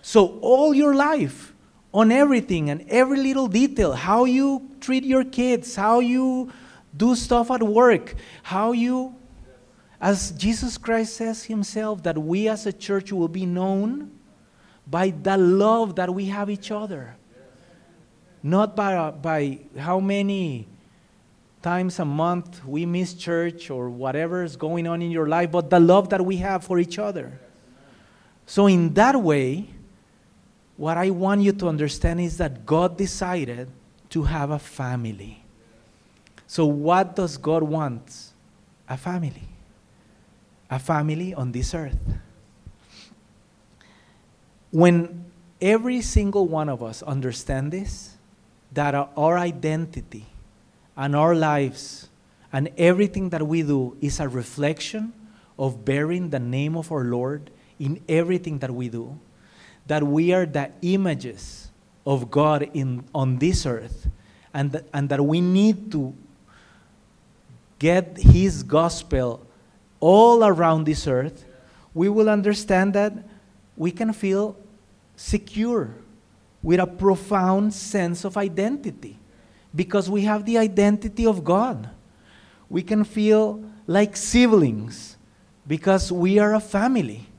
So, 0.01 0.39
all 0.41 0.73
your 0.73 0.95
life, 0.95 1.53
on 1.93 2.11
everything 2.11 2.71
and 2.71 2.83
every 2.89 3.19
little 3.19 3.47
detail, 3.47 3.93
how 3.93 4.25
you 4.25 4.71
treat 4.81 5.03
your 5.03 5.23
kids, 5.23 5.75
how 5.75 5.99
you 5.99 6.51
do 6.97 7.15
stuff 7.15 7.51
at 7.51 7.61
work, 7.61 8.15
how 8.41 8.71
you, 8.71 9.13
as 10.03 10.31
Jesus 10.31 10.77
Christ 10.77 11.15
says 11.15 11.45
Himself, 11.45 12.03
that 12.03 12.17
we 12.17 12.49
as 12.49 12.65
a 12.65 12.73
church 12.73 13.13
will 13.13 13.29
be 13.29 13.45
known 13.45 14.11
by 14.85 15.11
the 15.11 15.37
love 15.37 15.95
that 15.95 16.13
we 16.13 16.25
have 16.25 16.49
each 16.49 16.71
other. 16.71 17.15
Not 18.43 18.75
by, 18.75 19.11
by 19.11 19.59
how 19.79 20.01
many 20.01 20.67
times 21.61 21.99
a 21.99 22.03
month 22.03 22.65
we 22.65 22.85
miss 22.85 23.13
church 23.13 23.69
or 23.69 23.89
whatever 23.89 24.43
is 24.43 24.57
going 24.57 24.87
on 24.87 25.01
in 25.01 25.09
your 25.09 25.29
life, 25.29 25.51
but 25.51 25.69
the 25.69 25.79
love 25.79 26.09
that 26.09 26.25
we 26.25 26.35
have 26.35 26.65
for 26.65 26.79
each 26.79 26.99
other. 26.99 27.39
So, 28.45 28.67
in 28.67 28.93
that 28.95 29.15
way, 29.15 29.69
what 30.75 30.97
I 30.97 31.11
want 31.11 31.43
you 31.43 31.53
to 31.53 31.69
understand 31.69 32.19
is 32.19 32.35
that 32.39 32.65
God 32.65 32.97
decided 32.97 33.69
to 34.09 34.23
have 34.23 34.51
a 34.51 34.59
family. 34.59 35.45
So, 36.45 36.65
what 36.65 37.15
does 37.15 37.37
God 37.37 37.63
want? 37.63 38.33
A 38.89 38.97
family. 38.97 39.52
A 40.73 40.79
family 40.79 41.35
on 41.35 41.51
this 41.51 41.75
earth. 41.75 42.01
When 44.71 45.25
every 45.61 46.01
single 46.01 46.47
one 46.47 46.67
of 46.67 46.81
us 46.81 47.03
understand 47.03 47.71
this, 47.71 48.17
that 48.71 48.95
our 48.95 49.37
identity 49.37 50.25
and 50.97 51.15
our 51.15 51.35
lives 51.35 52.09
and 52.51 52.71
everything 52.75 53.29
that 53.29 53.45
we 53.45 53.61
do 53.61 53.95
is 54.01 54.19
a 54.19 54.27
reflection 54.27 55.13
of 55.59 55.85
bearing 55.85 56.31
the 56.31 56.39
name 56.39 56.75
of 56.75 56.91
our 56.91 57.03
Lord 57.03 57.51
in 57.79 58.01
everything 58.09 58.57
that 58.57 58.71
we 58.71 58.89
do, 58.89 59.19
that 59.85 60.01
we 60.01 60.33
are 60.33 60.47
the 60.47 60.71
images 60.81 61.69
of 62.03 62.31
God 62.31 62.67
in, 62.73 63.03
on 63.13 63.37
this 63.37 63.67
earth, 63.67 64.07
and, 64.55 64.71
that, 64.71 64.85
and 64.91 65.07
that 65.09 65.23
we 65.23 65.39
need 65.39 65.91
to 65.91 66.15
get 67.77 68.17
His 68.17 68.63
gospel 68.63 69.45
all 70.03 70.43
around 70.43 70.83
this 70.83 71.07
earth, 71.07 71.45
we 71.93 72.09
will 72.09 72.29
understand 72.29 72.93
that 72.93 73.13
we 73.77 73.89
can 73.89 74.11
feel 74.11 74.57
secure 75.15 75.95
with 76.61 76.81
a 76.81 76.85
profound 76.85 77.73
sense 77.73 78.25
of 78.25 78.35
identity 78.35 79.17
because 79.73 80.09
we 80.09 80.23
have 80.23 80.43
the 80.43 80.57
identity 80.57 81.25
of 81.25 81.45
God. 81.45 81.89
We 82.69 82.81
can 82.81 83.05
feel 83.05 83.63
like 83.87 84.17
siblings 84.17 85.15
because 85.65 86.11
we 86.11 86.37
are 86.37 86.53
a 86.53 86.59
family. 86.59 87.29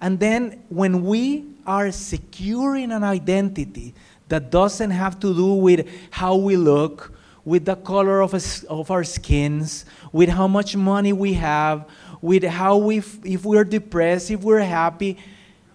And 0.00 0.18
then 0.18 0.62
when 0.70 1.04
we 1.04 1.44
are 1.66 1.92
secure 1.92 2.76
in 2.76 2.92
an 2.92 3.04
identity 3.04 3.92
that 4.28 4.50
doesn't 4.50 4.90
have 4.90 5.20
to 5.20 5.34
do 5.34 5.52
with 5.52 5.86
how 6.10 6.36
we 6.36 6.56
look, 6.56 7.12
with 7.46 7.64
the 7.64 7.76
color 7.76 8.20
of, 8.20 8.34
of 8.68 8.90
our 8.90 9.04
skins, 9.04 9.84
with 10.12 10.28
how 10.28 10.48
much 10.48 10.74
money 10.74 11.12
we 11.12 11.32
have, 11.34 11.88
with 12.20 12.44
how 12.44 12.76
we, 12.76 12.98
if 13.24 13.44
we're 13.44 13.64
depressed, 13.64 14.30
if 14.30 14.40
we're 14.42 14.60
happy, 14.60 15.18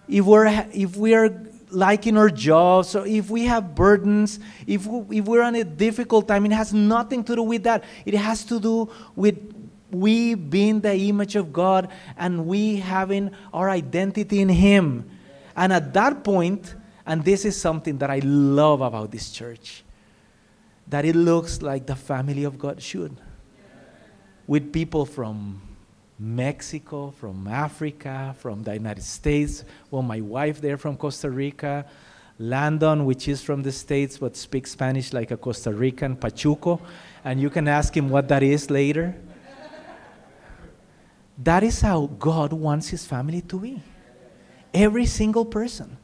if 0.08 0.24
we're, 0.24 0.66
if 0.72 0.96
we 0.96 1.14
are 1.14 1.30
liking 1.70 2.16
our 2.16 2.28
jobs, 2.28 2.90
so 2.90 3.04
if 3.04 3.30
we 3.30 3.44
have 3.44 3.74
burdens, 3.74 4.38
if, 4.66 4.86
we, 4.86 5.18
if 5.18 5.24
we're 5.24 5.42
on 5.42 5.54
a 5.54 5.64
difficult 5.64 6.28
time, 6.28 6.44
it 6.46 6.52
has 6.52 6.72
nothing 6.72 7.24
to 7.24 7.34
do 7.36 7.42
with 7.42 7.62
that. 7.64 7.84
It 8.04 8.14
has 8.14 8.44
to 8.44 8.60
do 8.60 8.90
with 9.16 9.38
we 9.90 10.34
being 10.34 10.80
the 10.80 10.94
image 10.94 11.36
of 11.36 11.52
God 11.52 11.88
and 12.16 12.46
we 12.46 12.76
having 12.76 13.30
our 13.52 13.68
identity 13.70 14.40
in 14.40 14.48
Him. 14.48 15.10
And 15.54 15.72
at 15.72 15.92
that 15.94 16.24
point, 16.24 16.74
and 17.06 17.24
this 17.24 17.44
is 17.44 17.60
something 17.60 17.98
that 17.98 18.10
I 18.10 18.20
love 18.20 18.80
about 18.80 19.10
this 19.10 19.30
church, 19.30 19.84
that 20.88 21.04
it 21.04 21.16
looks 21.16 21.62
like 21.62 21.86
the 21.86 21.96
family 21.96 22.44
of 22.44 22.58
God 22.58 22.82
should. 22.82 23.16
With 24.46 24.72
people 24.72 25.06
from 25.06 25.62
Mexico, 26.22 27.10
from 27.10 27.48
Africa, 27.48 28.34
from 28.38 28.62
the 28.62 28.72
United 28.72 29.02
States. 29.02 29.64
Well, 29.90 30.02
my 30.02 30.20
wife 30.20 30.60
there 30.60 30.78
from 30.78 30.96
Costa 30.96 31.28
Rica. 31.28 31.84
Landon, 32.38 33.04
which 33.04 33.28
is 33.28 33.42
from 33.42 33.62
the 33.62 33.70
States 33.70 34.18
but 34.18 34.36
speaks 34.36 34.72
Spanish 34.72 35.12
like 35.12 35.30
a 35.30 35.36
Costa 35.36 35.72
Rican, 35.72 36.16
Pachuco. 36.16 36.80
And 37.24 37.40
you 37.40 37.50
can 37.50 37.68
ask 37.68 37.96
him 37.96 38.08
what 38.08 38.28
that 38.28 38.42
is 38.42 38.70
later. 38.70 39.14
that 41.38 41.62
is 41.62 41.80
how 41.80 42.06
God 42.18 42.52
wants 42.52 42.88
his 42.88 43.04
family 43.04 43.42
to 43.42 43.58
be. 43.58 43.82
Every 44.72 45.06
single 45.06 45.44
person 45.44 45.98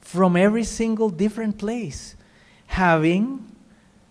from 0.00 0.36
every 0.36 0.64
single 0.64 1.10
different 1.10 1.58
place 1.58 2.16
having 2.66 3.50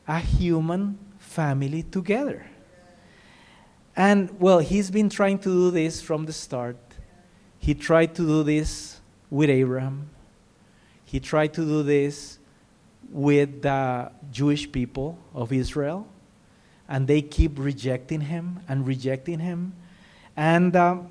a 0.08 0.20
human 0.20 0.98
family 1.18 1.84
together. 1.84 2.46
And 3.98 4.40
well, 4.40 4.60
he's 4.60 4.92
been 4.92 5.10
trying 5.10 5.40
to 5.40 5.50
do 5.50 5.72
this 5.72 6.02
from 6.02 6.28
the 6.28 6.32
start. 6.32 6.78
He 7.58 7.74
tried 7.74 8.14
to 8.16 8.22
do 8.22 8.44
this 8.44 9.02
with 9.32 9.50
Abraham. 9.50 10.12
He 11.04 11.20
tried 11.20 11.56
to 11.56 11.62
do 11.62 11.82
this 11.82 12.38
with 13.10 13.64
the 13.64 14.12
Jewish 14.32 14.72
people 14.72 15.18
of 15.34 15.52
Israel. 15.52 16.08
And 16.88 17.08
they 17.08 17.24
keep 17.24 17.58
rejecting 17.58 18.22
him 18.22 18.60
and 18.68 18.86
rejecting 18.86 19.40
him. 19.40 19.74
And 20.38 20.76
um, 20.76 21.10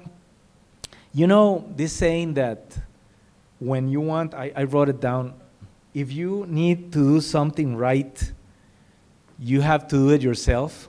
you 1.12 1.26
know, 1.26 1.68
this 1.74 1.92
saying 1.92 2.34
that 2.34 2.78
when 3.58 3.88
you 3.88 4.00
want, 4.00 4.32
I, 4.32 4.52
I 4.54 4.62
wrote 4.62 4.88
it 4.88 5.00
down, 5.00 5.34
if 5.92 6.12
you 6.12 6.46
need 6.48 6.92
to 6.92 6.98
do 7.14 7.20
something 7.20 7.74
right, 7.74 8.32
you 9.40 9.60
have 9.60 9.88
to 9.88 9.96
do 9.96 10.10
it 10.10 10.22
yourself 10.22 10.88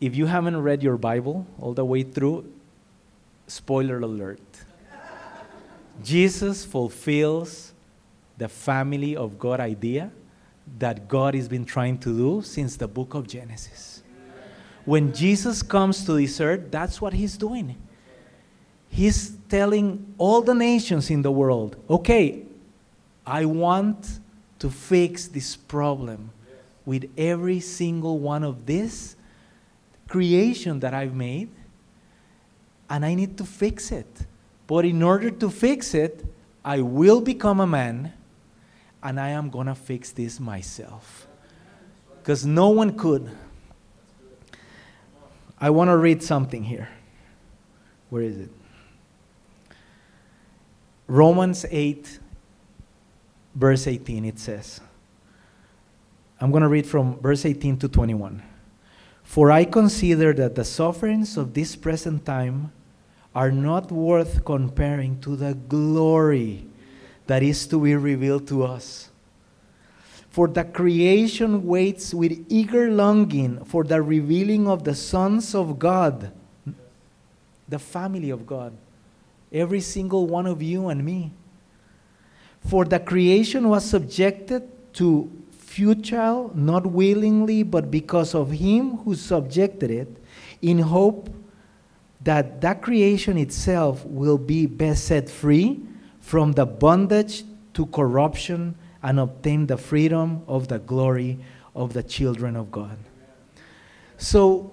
if 0.00 0.14
you 0.16 0.26
haven't 0.26 0.56
read 0.62 0.82
your 0.82 0.96
Bible 0.96 1.46
all 1.60 1.74
the 1.74 1.84
way 1.84 2.02
through, 2.02 2.50
spoiler 3.46 3.98
alert. 3.98 4.40
Jesus 6.02 6.64
fulfills 6.64 7.72
the 8.36 8.48
family 8.48 9.16
of 9.16 9.38
God 9.38 9.58
idea 9.58 10.10
that 10.78 11.08
God 11.08 11.34
has 11.34 11.48
been 11.48 11.64
trying 11.64 11.98
to 11.98 12.16
do 12.16 12.42
since 12.42 12.76
the 12.76 12.86
book 12.86 13.14
of 13.14 13.26
Genesis. 13.26 14.02
When 14.84 15.12
Jesus 15.12 15.62
comes 15.62 16.04
to 16.04 16.12
this 16.12 16.40
earth, 16.40 16.70
that's 16.70 17.00
what 17.00 17.12
he's 17.12 17.36
doing. 17.36 17.76
He's 18.88 19.36
telling 19.48 20.14
all 20.18 20.40
the 20.40 20.54
nations 20.54 21.10
in 21.10 21.22
the 21.22 21.30
world, 21.30 21.76
okay, 21.90 22.42
I 23.26 23.44
want 23.44 24.20
to 24.60 24.70
fix 24.70 25.26
this 25.26 25.56
problem 25.56 26.30
with 26.86 27.10
every 27.18 27.60
single 27.60 28.18
one 28.18 28.44
of 28.44 28.64
these 28.64 29.16
creation 30.08 30.80
that 30.80 30.94
I've 30.94 31.14
made, 31.14 31.50
and 32.90 33.04
I 33.04 33.14
need 33.14 33.36
to 33.38 33.44
fix 33.44 33.92
it. 33.92 34.26
But 34.66 34.84
in 34.84 35.02
order 35.02 35.30
to 35.30 35.50
fix 35.50 35.94
it, 35.94 36.24
I 36.64 36.80
will 36.80 37.20
become 37.20 37.60
a 37.60 37.66
man, 37.66 38.12
and 39.02 39.20
I 39.20 39.28
am 39.30 39.50
going 39.50 39.66
to 39.66 39.74
fix 39.74 40.10
this 40.10 40.40
myself. 40.40 41.26
Because 42.18 42.44
no 42.44 42.70
one 42.70 42.96
could. 42.96 43.30
I 45.60 45.70
want 45.70 45.88
to 45.88 45.96
read 45.96 46.22
something 46.22 46.64
here. 46.64 46.88
Where 48.10 48.22
is 48.22 48.38
it? 48.38 48.50
Romans 51.06 51.64
8, 51.70 52.18
verse 53.54 53.86
18, 53.86 54.24
it 54.24 54.38
says. 54.38 54.80
I'm 56.40 56.50
going 56.50 56.62
to 56.62 56.68
read 56.68 56.86
from 56.86 57.18
verse 57.20 57.44
18 57.44 57.78
to 57.78 57.88
21. 57.88 58.42
For 59.28 59.52
I 59.52 59.66
consider 59.66 60.32
that 60.32 60.54
the 60.54 60.64
sufferings 60.64 61.36
of 61.36 61.52
this 61.52 61.76
present 61.76 62.24
time 62.24 62.72
are 63.34 63.52
not 63.52 63.92
worth 63.92 64.42
comparing 64.42 65.20
to 65.20 65.36
the 65.36 65.52
glory 65.52 66.64
that 67.26 67.42
is 67.42 67.66
to 67.66 67.78
be 67.78 67.94
revealed 67.94 68.48
to 68.48 68.64
us. 68.64 69.10
For 70.30 70.48
the 70.48 70.64
creation 70.64 71.66
waits 71.66 72.14
with 72.14 72.42
eager 72.48 72.90
longing 72.90 73.66
for 73.66 73.84
the 73.84 74.00
revealing 74.00 74.66
of 74.66 74.84
the 74.84 74.94
sons 74.94 75.54
of 75.54 75.78
God, 75.78 76.32
the 77.68 77.78
family 77.78 78.30
of 78.30 78.46
God, 78.46 78.72
every 79.52 79.82
single 79.82 80.26
one 80.26 80.46
of 80.46 80.62
you 80.62 80.88
and 80.88 81.04
me. 81.04 81.32
For 82.66 82.86
the 82.86 82.98
creation 82.98 83.68
was 83.68 83.84
subjected 83.84 84.62
to 84.94 85.30
futile, 85.78 86.50
not 86.56 86.84
willingly, 86.84 87.62
but 87.62 87.88
because 87.88 88.34
of 88.34 88.50
him 88.50 88.96
who 89.04 89.14
subjected 89.14 89.92
it, 89.92 90.08
in 90.60 90.80
hope 90.80 91.30
that 92.20 92.60
that 92.60 92.82
creation 92.82 93.38
itself 93.38 94.04
will 94.04 94.38
be 94.38 94.66
best 94.66 95.04
set 95.04 95.30
free 95.30 95.80
from 96.18 96.50
the 96.50 96.66
bondage 96.66 97.44
to 97.74 97.86
corruption 97.86 98.74
and 99.04 99.20
obtain 99.20 99.68
the 99.68 99.76
freedom 99.76 100.42
of 100.48 100.66
the 100.66 100.80
glory 100.80 101.38
of 101.76 101.92
the 101.92 102.02
children 102.02 102.56
of 102.56 102.72
God. 102.72 102.98
So, 104.16 104.72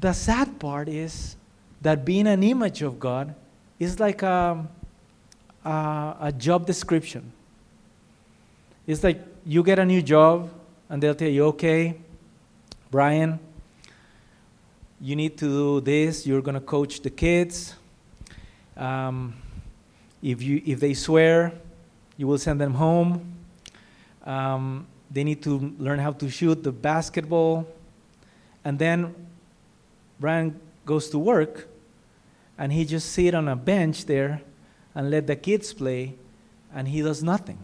the 0.00 0.12
sad 0.12 0.58
part 0.58 0.88
is 0.88 1.36
that 1.80 2.04
being 2.04 2.26
an 2.26 2.42
image 2.42 2.82
of 2.82 2.98
God 2.98 3.36
is 3.78 4.00
like 4.00 4.22
a, 4.22 4.66
a, 5.64 6.16
a 6.22 6.32
job 6.36 6.66
description. 6.66 7.30
It's 8.88 9.04
like 9.04 9.35
you 9.46 9.62
get 9.62 9.78
a 9.78 9.84
new 9.84 10.02
job, 10.02 10.50
and 10.88 11.00
they'll 11.00 11.14
tell 11.14 11.28
you, 11.28 11.44
okay, 11.44 11.94
Brian, 12.90 13.38
you 15.00 15.14
need 15.14 15.38
to 15.38 15.46
do 15.46 15.80
this. 15.80 16.26
You're 16.26 16.42
going 16.42 16.54
to 16.54 16.60
coach 16.60 17.00
the 17.00 17.10
kids. 17.10 17.76
Um, 18.76 19.34
if, 20.20 20.42
you, 20.42 20.60
if 20.66 20.80
they 20.80 20.94
swear, 20.94 21.52
you 22.16 22.26
will 22.26 22.38
send 22.38 22.60
them 22.60 22.74
home. 22.74 23.34
Um, 24.24 24.86
they 25.12 25.22
need 25.22 25.42
to 25.44 25.72
learn 25.78 26.00
how 26.00 26.10
to 26.12 26.28
shoot 26.28 26.64
the 26.64 26.72
basketball. 26.72 27.68
And 28.64 28.78
then 28.80 29.14
Brian 30.18 30.58
goes 30.84 31.08
to 31.10 31.18
work 31.18 31.68
and 32.58 32.72
he 32.72 32.84
just 32.84 33.12
sit 33.12 33.32
on 33.34 33.46
a 33.46 33.54
bench 33.54 34.06
there 34.06 34.42
and 34.94 35.10
let 35.10 35.28
the 35.28 35.36
kids 35.36 35.72
play 35.72 36.14
and 36.74 36.88
he 36.88 37.02
does 37.02 37.22
nothing. 37.22 37.58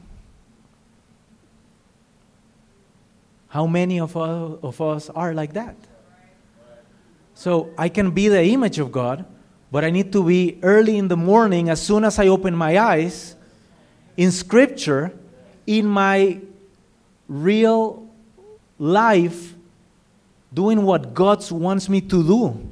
How 3.52 3.66
many 3.66 4.00
of, 4.00 4.16
us, 4.16 4.58
of 4.62 4.80
us 4.80 5.10
are 5.10 5.34
like 5.34 5.52
that? 5.52 5.76
So 7.34 7.68
I 7.76 7.90
can 7.90 8.10
be 8.10 8.28
the 8.28 8.42
image 8.42 8.78
of 8.78 8.90
God, 8.90 9.26
but 9.70 9.84
I 9.84 9.90
need 9.90 10.10
to 10.12 10.24
be 10.24 10.58
early 10.62 10.96
in 10.96 11.08
the 11.08 11.18
morning 11.18 11.68
as 11.68 11.82
soon 11.82 12.02
as 12.04 12.18
I 12.18 12.28
open 12.28 12.56
my 12.56 12.78
eyes 12.78 13.36
in 14.16 14.30
Scripture, 14.30 15.12
in 15.66 15.84
my 15.84 16.40
real 17.28 18.08
life, 18.78 19.52
doing 20.54 20.82
what 20.82 21.12
God 21.12 21.50
wants 21.50 21.90
me 21.90 22.00
to 22.00 22.22
do. 22.22 22.70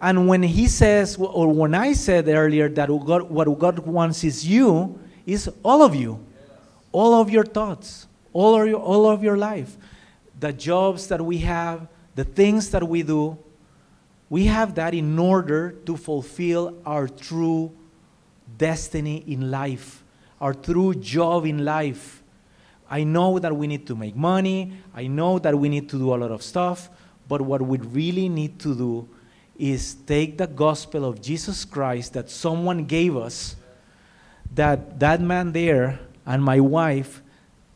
And 0.00 0.26
when 0.26 0.42
He 0.42 0.66
says, 0.66 1.18
or 1.18 1.52
when 1.52 1.74
I 1.74 1.92
said 1.92 2.26
earlier 2.26 2.70
that 2.70 2.88
what 2.88 3.58
God 3.58 3.80
wants 3.80 4.24
is 4.24 4.48
you, 4.48 4.98
is 5.26 5.50
all 5.62 5.82
of 5.82 5.94
you, 5.94 6.24
all 6.90 7.20
of 7.20 7.28
your 7.28 7.44
thoughts, 7.44 8.06
all 8.34 8.60
of 8.60 8.68
your, 8.68 8.80
all 8.80 9.06
of 9.08 9.22
your 9.22 9.38
life, 9.38 9.78
the 10.38 10.52
jobs 10.52 11.06
that 11.06 11.24
we 11.24 11.38
have, 11.38 11.88
the 12.16 12.24
things 12.24 12.70
that 12.70 12.86
we 12.86 13.02
do, 13.02 13.38
we 14.28 14.46
have 14.46 14.74
that 14.74 14.92
in 14.92 15.18
order 15.18 15.70
to 15.86 15.96
fulfill 15.96 16.76
our 16.84 17.08
true 17.08 17.72
destiny 18.58 19.24
in 19.26 19.50
life, 19.50 20.02
our 20.40 20.52
true 20.52 20.94
job 20.94 21.46
in 21.46 21.64
life. 21.64 22.22
I 22.90 23.04
know 23.04 23.38
that 23.38 23.56
we 23.56 23.66
need 23.66 23.86
to 23.86 23.94
make 23.94 24.16
money, 24.16 24.72
I 24.94 25.06
know 25.06 25.38
that 25.38 25.56
we 25.56 25.68
need 25.68 25.88
to 25.90 25.98
do 25.98 26.12
a 26.14 26.16
lot 26.16 26.30
of 26.30 26.42
stuff, 26.42 26.90
but 27.28 27.40
what 27.40 27.62
we 27.62 27.78
really 27.78 28.28
need 28.28 28.58
to 28.60 28.74
do 28.74 29.08
is 29.56 29.94
take 29.94 30.36
the 30.36 30.48
gospel 30.48 31.04
of 31.04 31.22
Jesus 31.22 31.64
Christ 31.64 32.12
that 32.14 32.28
someone 32.28 32.84
gave 32.84 33.16
us, 33.16 33.54
that 34.52 34.98
that 34.98 35.20
man 35.20 35.52
there 35.52 36.00
and 36.26 36.42
my 36.42 36.58
wife 36.58 37.22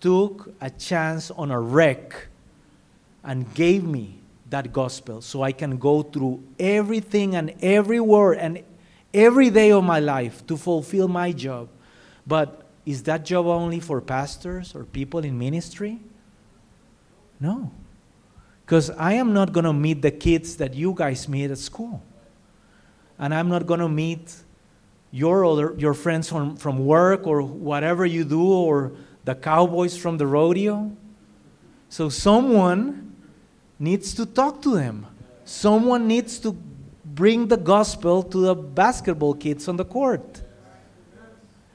took 0.00 0.54
a 0.60 0.70
chance 0.70 1.30
on 1.30 1.50
a 1.50 1.60
wreck 1.60 2.28
and 3.24 3.52
gave 3.54 3.84
me 3.84 4.20
that 4.50 4.72
gospel 4.72 5.20
so 5.20 5.42
I 5.42 5.52
can 5.52 5.76
go 5.76 6.02
through 6.02 6.42
everything 6.58 7.34
and 7.34 7.54
every 7.60 8.00
word 8.00 8.38
and 8.38 8.62
every 9.12 9.50
day 9.50 9.72
of 9.72 9.84
my 9.84 10.00
life 10.00 10.46
to 10.46 10.56
fulfill 10.56 11.08
my 11.08 11.32
job. 11.32 11.68
But 12.26 12.66
is 12.86 13.02
that 13.04 13.24
job 13.24 13.46
only 13.46 13.80
for 13.80 14.00
pastors 14.00 14.74
or 14.74 14.84
people 14.84 15.20
in 15.20 15.38
ministry? 15.38 15.98
No. 17.40 17.70
Because 18.64 18.90
I 18.90 19.14
am 19.14 19.32
not 19.32 19.52
going 19.52 19.64
to 19.64 19.72
meet 19.72 20.02
the 20.02 20.10
kids 20.10 20.56
that 20.56 20.74
you 20.74 20.92
guys 20.94 21.28
meet 21.28 21.50
at 21.50 21.58
school. 21.58 22.02
And 23.18 23.34
I'm 23.34 23.48
not 23.48 23.66
going 23.66 23.80
to 23.80 23.88
meet 23.88 24.34
your, 25.10 25.44
other, 25.44 25.74
your 25.78 25.94
friends 25.94 26.28
from, 26.28 26.56
from 26.56 26.84
work 26.84 27.26
or 27.26 27.42
whatever 27.42 28.04
you 28.04 28.24
do 28.24 28.42
or 28.42 28.92
the 29.24 29.34
cowboys 29.34 29.96
from 29.96 30.18
the 30.18 30.26
rodeo. 30.26 30.90
So 31.88 32.08
someone 32.08 33.14
needs 33.78 34.14
to 34.14 34.26
talk 34.26 34.62
to 34.62 34.74
them. 34.74 35.06
Someone 35.44 36.06
needs 36.06 36.38
to 36.40 36.52
bring 37.04 37.48
the 37.48 37.56
gospel 37.56 38.22
to 38.22 38.38
the 38.38 38.54
basketball 38.54 39.34
kids 39.34 39.68
on 39.68 39.76
the 39.76 39.84
court. 39.84 40.42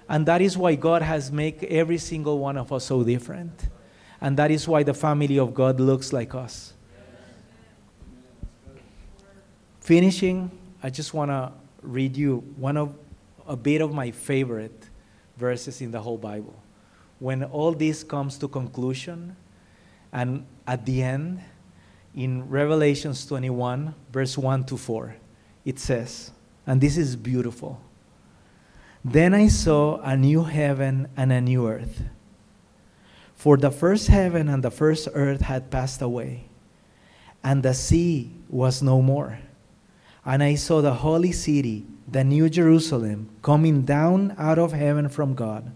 And 0.08 0.25
that 0.25 0.41
is 0.41 0.58
why 0.58 0.75
God 0.75 1.01
has 1.01 1.32
made 1.32 1.63
every 1.63 1.97
single 1.97 2.38
one 2.39 2.58
of 2.58 2.71
us 2.71 2.86
so 2.86 3.03
different. 3.03 3.69
And 4.21 4.38
that 4.38 4.51
is 4.51 4.67
why 4.67 4.84
the 4.84 4.93
family 4.93 5.39
of 5.39 5.53
God 5.53 5.79
looks 5.79 6.13
like 6.13 6.36
us. 6.36 6.73
Finishing, 9.79 10.49
I 10.82 10.89
just 10.89 11.13
want 11.13 11.29
to 11.32 11.51
read 11.82 12.15
you 12.15 12.38
one 12.56 12.77
of 12.77 12.95
a 13.47 13.58
bit 13.58 13.82
of 13.82 13.93
my 13.93 14.12
favorite 14.12 14.89
verses 15.36 15.82
in 15.82 15.91
the 15.91 15.99
whole 15.99 16.17
Bible. 16.17 16.56
When 17.23 17.45
all 17.45 17.71
this 17.71 18.03
comes 18.03 18.38
to 18.39 18.49
conclusion, 18.49 19.38
and 20.12 20.45
at 20.67 20.86
the 20.86 21.01
end, 21.01 21.39
in 22.13 22.49
Revelations 22.49 23.25
21, 23.27 23.95
verse 24.12 24.38
1 24.38 24.65
to 24.65 24.75
4. 24.75 25.15
It 25.63 25.79
says, 25.79 26.31
and 26.67 26.81
this 26.81 26.97
is 26.97 27.15
beautiful. 27.15 27.79
Then 29.05 29.33
I 29.33 29.47
saw 29.47 30.01
a 30.01 30.17
new 30.17 30.43
heaven 30.43 31.07
and 31.15 31.31
a 31.31 31.39
new 31.39 31.65
earth. 31.65 32.03
For 33.36 33.55
the 33.55 33.71
first 33.71 34.09
heaven 34.09 34.49
and 34.49 34.62
the 34.62 34.69
first 34.69 35.07
earth 35.13 35.39
had 35.39 35.71
passed 35.71 36.01
away, 36.01 36.43
and 37.41 37.63
the 37.63 37.73
sea 37.73 38.31
was 38.49 38.81
no 38.81 39.01
more. 39.01 39.39
And 40.25 40.43
I 40.43 40.55
saw 40.55 40.81
the 40.81 40.95
holy 40.95 41.31
city, 41.31 41.86
the 42.05 42.25
new 42.25 42.49
Jerusalem, 42.49 43.29
coming 43.41 43.83
down 43.83 44.36
out 44.38 44.59
of 44.59 44.73
heaven 44.73 45.07
from 45.07 45.36
God, 45.36 45.71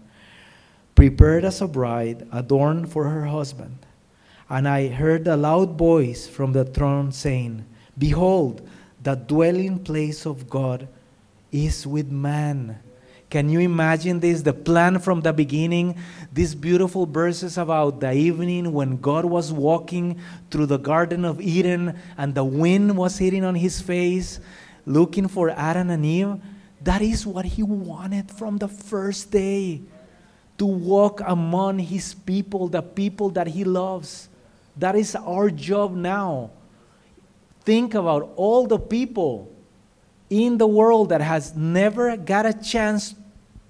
prepared 0.98 1.44
as 1.44 1.60
a 1.60 1.68
bride 1.68 2.26
adorned 2.32 2.90
for 2.90 3.04
her 3.04 3.26
husband. 3.26 3.78
And 4.50 4.66
I 4.66 4.88
heard 4.88 5.28
a 5.28 5.36
loud 5.36 5.78
voice 5.78 6.26
from 6.26 6.52
the 6.52 6.64
throne 6.64 7.12
saying, 7.12 7.64
Behold, 7.96 8.68
the 9.00 9.14
dwelling 9.14 9.78
place 9.78 10.26
of 10.26 10.50
God 10.50 10.88
is 11.52 11.86
with 11.86 12.10
man. 12.10 12.80
Can 13.30 13.48
you 13.48 13.60
imagine 13.60 14.18
this? 14.18 14.42
The 14.42 14.52
plan 14.52 14.98
from 14.98 15.20
the 15.20 15.32
beginning, 15.32 15.94
these 16.32 16.56
beautiful 16.56 17.06
verses 17.06 17.58
about 17.58 18.00
the 18.00 18.12
evening 18.12 18.72
when 18.72 18.96
God 18.96 19.24
was 19.24 19.52
walking 19.52 20.18
through 20.50 20.66
the 20.66 20.78
Garden 20.78 21.24
of 21.24 21.40
Eden 21.40 21.96
and 22.16 22.34
the 22.34 22.42
wind 22.42 22.96
was 22.96 23.18
hitting 23.18 23.44
on 23.44 23.54
his 23.54 23.80
face, 23.80 24.40
looking 24.84 25.28
for 25.28 25.50
Adam 25.50 25.90
and 25.90 26.04
Eve. 26.04 26.42
That 26.82 27.02
is 27.02 27.24
what 27.24 27.44
he 27.44 27.62
wanted 27.62 28.32
from 28.32 28.56
the 28.56 28.66
first 28.66 29.30
day 29.30 29.82
to 30.58 30.66
walk 30.66 31.22
among 31.24 31.78
his 31.78 32.14
people, 32.14 32.68
the 32.68 32.82
people 32.82 33.30
that 33.30 33.46
he 33.46 33.64
loves. 33.64 34.28
That 34.76 34.96
is 34.96 35.14
our 35.16 35.50
job 35.50 35.94
now. 35.94 36.50
Think 37.64 37.94
about 37.94 38.32
all 38.36 38.66
the 38.66 38.78
people 38.78 39.52
in 40.30 40.58
the 40.58 40.66
world 40.66 41.08
that 41.08 41.20
has 41.20 41.54
never 41.54 42.16
got 42.16 42.44
a 42.44 42.52
chance 42.52 43.14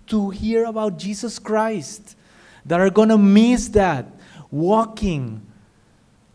to 0.09 0.31
hear 0.31 0.65
about 0.65 0.99
Jesus 0.99 1.39
Christ 1.39 2.17
that 2.65 2.81
are 2.81 2.91
going 2.91 3.11
to 3.11 3.19
miss 3.19 3.69
that 3.69 4.07
walking 4.51 5.45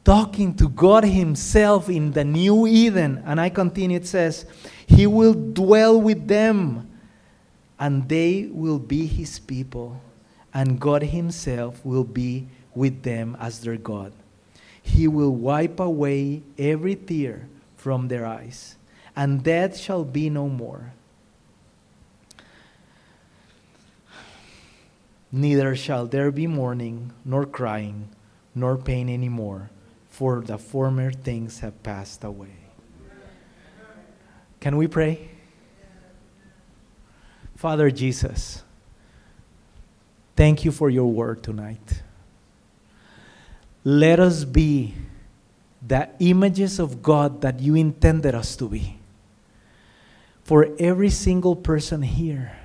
talking 0.03 0.53
to 0.53 0.67
God 0.67 1.03
himself 1.03 1.89
in 1.89 2.11
the 2.11 2.23
new 2.23 2.67
Eden 2.67 3.23
and 3.25 3.39
I 3.39 3.49
continue 3.49 3.97
it 3.97 4.05
says 4.05 4.45
he 4.85 5.07
will 5.07 5.33
dwell 5.33 5.99
with 5.99 6.27
them 6.27 6.89
and 7.79 8.07
they 8.07 8.49
will 8.51 8.79
be 8.79 9.07
his 9.07 9.39
people 9.39 9.99
and 10.53 10.79
God 10.79 11.03
himself 11.03 11.83
will 11.83 12.03
be 12.03 12.47
with 12.75 13.03
them 13.03 13.35
as 13.39 13.61
their 13.61 13.77
God 13.77 14.13
he 14.83 15.07
will 15.07 15.33
wipe 15.33 15.79
away 15.79 16.43
every 16.59 16.95
tear 16.95 17.47
from 17.77 18.09
their 18.09 18.25
eyes, 18.25 18.75
and 19.15 19.41
death 19.41 19.77
shall 19.77 20.03
be 20.03 20.29
no 20.29 20.49
more. 20.49 20.91
Neither 25.31 25.75
shall 25.75 26.05
there 26.05 26.31
be 26.31 26.45
mourning, 26.45 27.11
nor 27.23 27.45
crying, 27.45 28.09
nor 28.53 28.77
pain 28.77 29.09
any 29.09 29.29
more, 29.29 29.71
for 30.09 30.41
the 30.41 30.57
former 30.57 31.11
things 31.11 31.59
have 31.59 31.81
passed 31.81 32.23
away. 32.23 32.57
Can 34.59 34.77
we 34.77 34.87
pray? 34.87 35.29
Father 37.55 37.89
Jesus, 37.89 38.63
thank 40.35 40.65
you 40.65 40.71
for 40.71 40.89
your 40.89 41.11
word 41.11 41.43
tonight 41.43 42.03
let 43.83 44.19
us 44.19 44.45
be 44.45 44.93
the 45.85 46.09
images 46.19 46.79
of 46.79 47.03
God 47.03 47.41
that 47.41 47.59
you 47.59 47.75
intended 47.75 48.33
us 48.33 48.55
to 48.55 48.69
be. 48.69 48.97
For 50.43 50.69
every 50.79 51.09
single 51.09 51.55
person 51.55 52.01
here, 52.01 52.57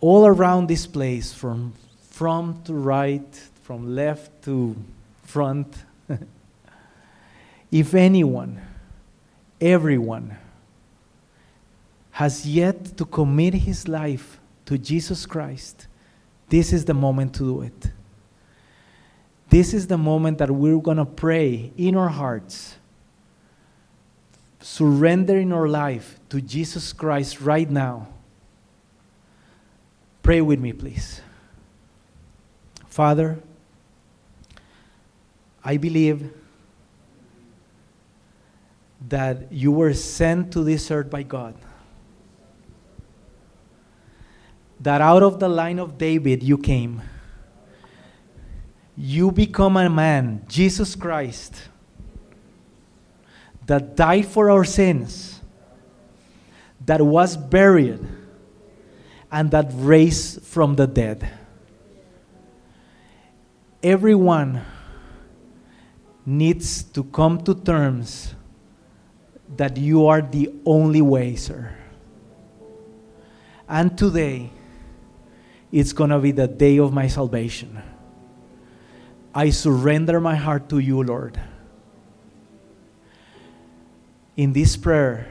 all 0.00 0.26
around 0.26 0.68
this 0.68 0.86
place, 0.86 1.32
from 1.32 1.72
front 2.10 2.66
to 2.66 2.74
right, 2.74 3.34
from 3.62 3.94
left 3.94 4.42
to 4.44 4.76
front, 5.22 5.84
if 7.70 7.94
anyone, 7.94 8.60
everyone, 9.60 10.36
has 12.12 12.46
yet 12.46 12.96
to 12.96 13.04
commit 13.04 13.54
his 13.54 13.88
life 13.88 14.38
to 14.66 14.78
Jesus 14.78 15.26
Christ, 15.26 15.86
this 16.48 16.72
is 16.72 16.84
the 16.84 16.94
moment 16.94 17.34
to 17.34 17.38
do 17.40 17.62
it. 17.62 17.90
This 19.48 19.74
is 19.74 19.86
the 19.86 19.98
moment 19.98 20.38
that 20.38 20.50
we're 20.50 20.80
going 20.80 20.96
to 20.96 21.04
pray 21.04 21.72
in 21.76 21.96
our 21.96 22.08
hearts, 22.08 22.76
surrendering 24.60 25.52
our 25.52 25.68
life 25.68 26.18
to 26.30 26.40
Jesus 26.40 26.92
Christ 26.92 27.40
right 27.40 27.70
now. 27.70 28.08
Pray 30.22 30.40
with 30.40 30.58
me, 30.58 30.72
please. 30.72 31.20
Father, 32.88 33.38
I 35.64 35.76
believe 35.76 36.32
that 39.08 39.52
you 39.52 39.70
were 39.70 39.94
sent 39.94 40.52
to 40.52 40.64
this 40.64 40.90
earth 40.90 41.10
by 41.10 41.22
God. 41.22 41.54
That 44.80 45.00
out 45.00 45.22
of 45.22 45.40
the 45.40 45.48
line 45.48 45.78
of 45.78 45.98
David 45.98 46.42
you 46.42 46.58
came. 46.58 47.02
You 48.96 49.30
become 49.30 49.76
a 49.76 49.90
man, 49.90 50.44
Jesus 50.48 50.94
Christ, 50.94 51.54
that 53.66 53.96
died 53.96 54.26
for 54.26 54.50
our 54.50 54.64
sins, 54.64 55.40
that 56.84 57.02
was 57.02 57.36
buried, 57.36 58.00
and 59.30 59.50
that 59.50 59.70
raised 59.74 60.42
from 60.42 60.76
the 60.76 60.86
dead. 60.86 61.28
Everyone 63.82 64.62
needs 66.24 66.82
to 66.82 67.04
come 67.04 67.42
to 67.44 67.54
terms 67.54 68.34
that 69.56 69.76
you 69.76 70.06
are 70.06 70.22
the 70.22 70.52
only 70.64 71.02
way, 71.02 71.36
sir. 71.36 71.74
And 73.68 73.96
today, 73.96 74.50
it's 75.72 75.92
going 75.92 76.10
to 76.10 76.18
be 76.18 76.30
the 76.30 76.46
day 76.46 76.78
of 76.78 76.92
my 76.92 77.08
salvation. 77.08 77.82
I 79.34 79.50
surrender 79.50 80.20
my 80.20 80.34
heart 80.34 80.68
to 80.70 80.78
you, 80.78 81.02
Lord. 81.02 81.40
In 84.36 84.52
this 84.52 84.76
prayer, 84.76 85.26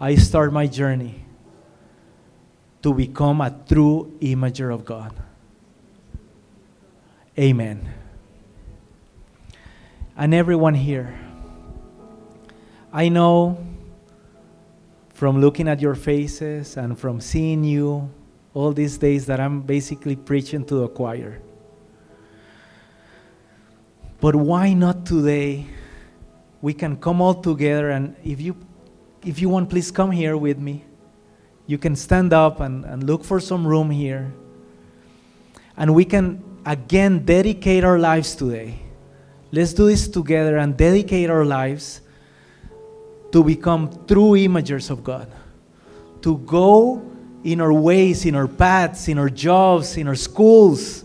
I 0.00 0.14
start 0.16 0.52
my 0.52 0.66
journey 0.66 1.24
to 2.82 2.94
become 2.94 3.40
a 3.40 3.50
true 3.68 4.16
imager 4.20 4.72
of 4.72 4.84
God. 4.84 5.12
Amen. 7.38 7.88
And 10.16 10.34
everyone 10.34 10.74
here, 10.74 11.18
I 12.92 13.08
know 13.08 13.64
from 15.14 15.40
looking 15.40 15.68
at 15.68 15.80
your 15.80 15.94
faces 15.94 16.76
and 16.76 16.98
from 16.98 17.20
seeing 17.20 17.64
you 17.64 18.10
all 18.58 18.72
these 18.72 18.98
days 18.98 19.24
that 19.26 19.38
I'm 19.38 19.60
basically 19.60 20.16
preaching 20.16 20.64
to 20.64 20.74
the 20.74 20.88
choir. 20.88 21.40
But 24.20 24.34
why 24.34 24.72
not 24.72 25.06
today? 25.06 25.66
We 26.60 26.74
can 26.74 26.96
come 26.96 27.20
all 27.20 27.34
together 27.34 27.90
and 27.90 28.16
if 28.24 28.40
you 28.40 28.56
if 29.24 29.40
you 29.40 29.48
want 29.48 29.70
please 29.70 29.92
come 29.92 30.10
here 30.10 30.36
with 30.36 30.58
me. 30.58 30.84
You 31.68 31.78
can 31.78 31.94
stand 31.94 32.32
up 32.32 32.58
and, 32.58 32.84
and 32.84 33.04
look 33.04 33.22
for 33.22 33.38
some 33.38 33.64
room 33.64 33.90
here. 33.90 34.32
And 35.76 35.94
we 35.94 36.04
can 36.04 36.42
again 36.66 37.24
dedicate 37.24 37.84
our 37.84 37.98
lives 37.98 38.34
today. 38.34 38.80
Let's 39.52 39.72
do 39.72 39.86
this 39.86 40.08
together 40.08 40.56
and 40.56 40.76
dedicate 40.76 41.30
our 41.30 41.44
lives 41.44 42.00
to 43.30 43.44
become 43.44 43.88
true 44.08 44.32
imagers 44.32 44.90
of 44.90 45.04
God. 45.04 45.30
To 46.22 46.38
go 46.38 47.08
in 47.52 47.62
our 47.62 47.72
ways, 47.72 48.26
in 48.26 48.34
our 48.34 48.46
paths, 48.46 49.08
in 49.08 49.18
our 49.18 49.30
jobs, 49.30 49.96
in 49.96 50.06
our 50.06 50.14
schools, 50.14 51.02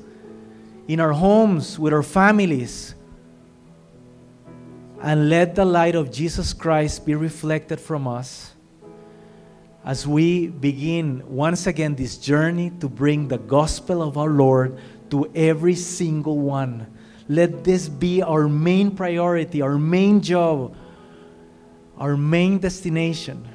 in 0.89 0.99
our 0.99 1.13
homes, 1.13 1.79
with 1.79 1.93
our 1.93 2.03
families. 2.03 2.95
And 5.01 5.29
let 5.29 5.55
the 5.55 5.63
light 5.63 5.95
of 5.95 6.11
Jesus 6.11 6.51
Christ 6.51 7.05
be 7.05 7.15
reflected 7.15 7.79
from 7.79 8.09
us 8.09 8.51
as 9.85 10.05
we 10.05 10.47
begin 10.47 11.23
once 11.27 11.65
again 11.65 11.95
this 11.95 12.17
journey 12.17 12.71
to 12.81 12.89
bring 12.89 13.29
the 13.29 13.37
gospel 13.37 14.01
of 14.01 14.17
our 14.17 14.29
Lord 14.29 14.77
to 15.11 15.31
every 15.33 15.75
single 15.75 16.39
one. 16.39 16.87
Let 17.29 17.63
this 17.63 17.87
be 17.87 18.21
our 18.21 18.49
main 18.49 18.91
priority, 18.97 19.61
our 19.61 19.77
main 19.77 20.19
job, 20.19 20.75
our 21.97 22.17
main 22.17 22.59
destination. 22.59 23.47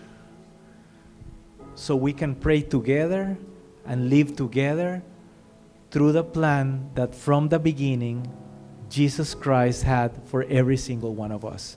So 1.79 1.95
we 1.95 2.12
can 2.12 2.35
pray 2.35 2.62
together 2.62 3.39
and 3.87 4.11
live 4.11 4.35
together 4.35 5.01
through 5.93 6.11
the 6.11 6.24
plan 6.24 6.91
that 6.97 7.14
from 7.14 7.51
the 7.51 7.61
beginning 7.61 8.26
Jesus 8.91 9.33
Christ 9.33 9.85
had 9.85 10.11
for 10.26 10.43
every 10.43 10.76
single 10.76 11.14
one 11.14 11.31
of 11.31 11.45
us. 11.45 11.76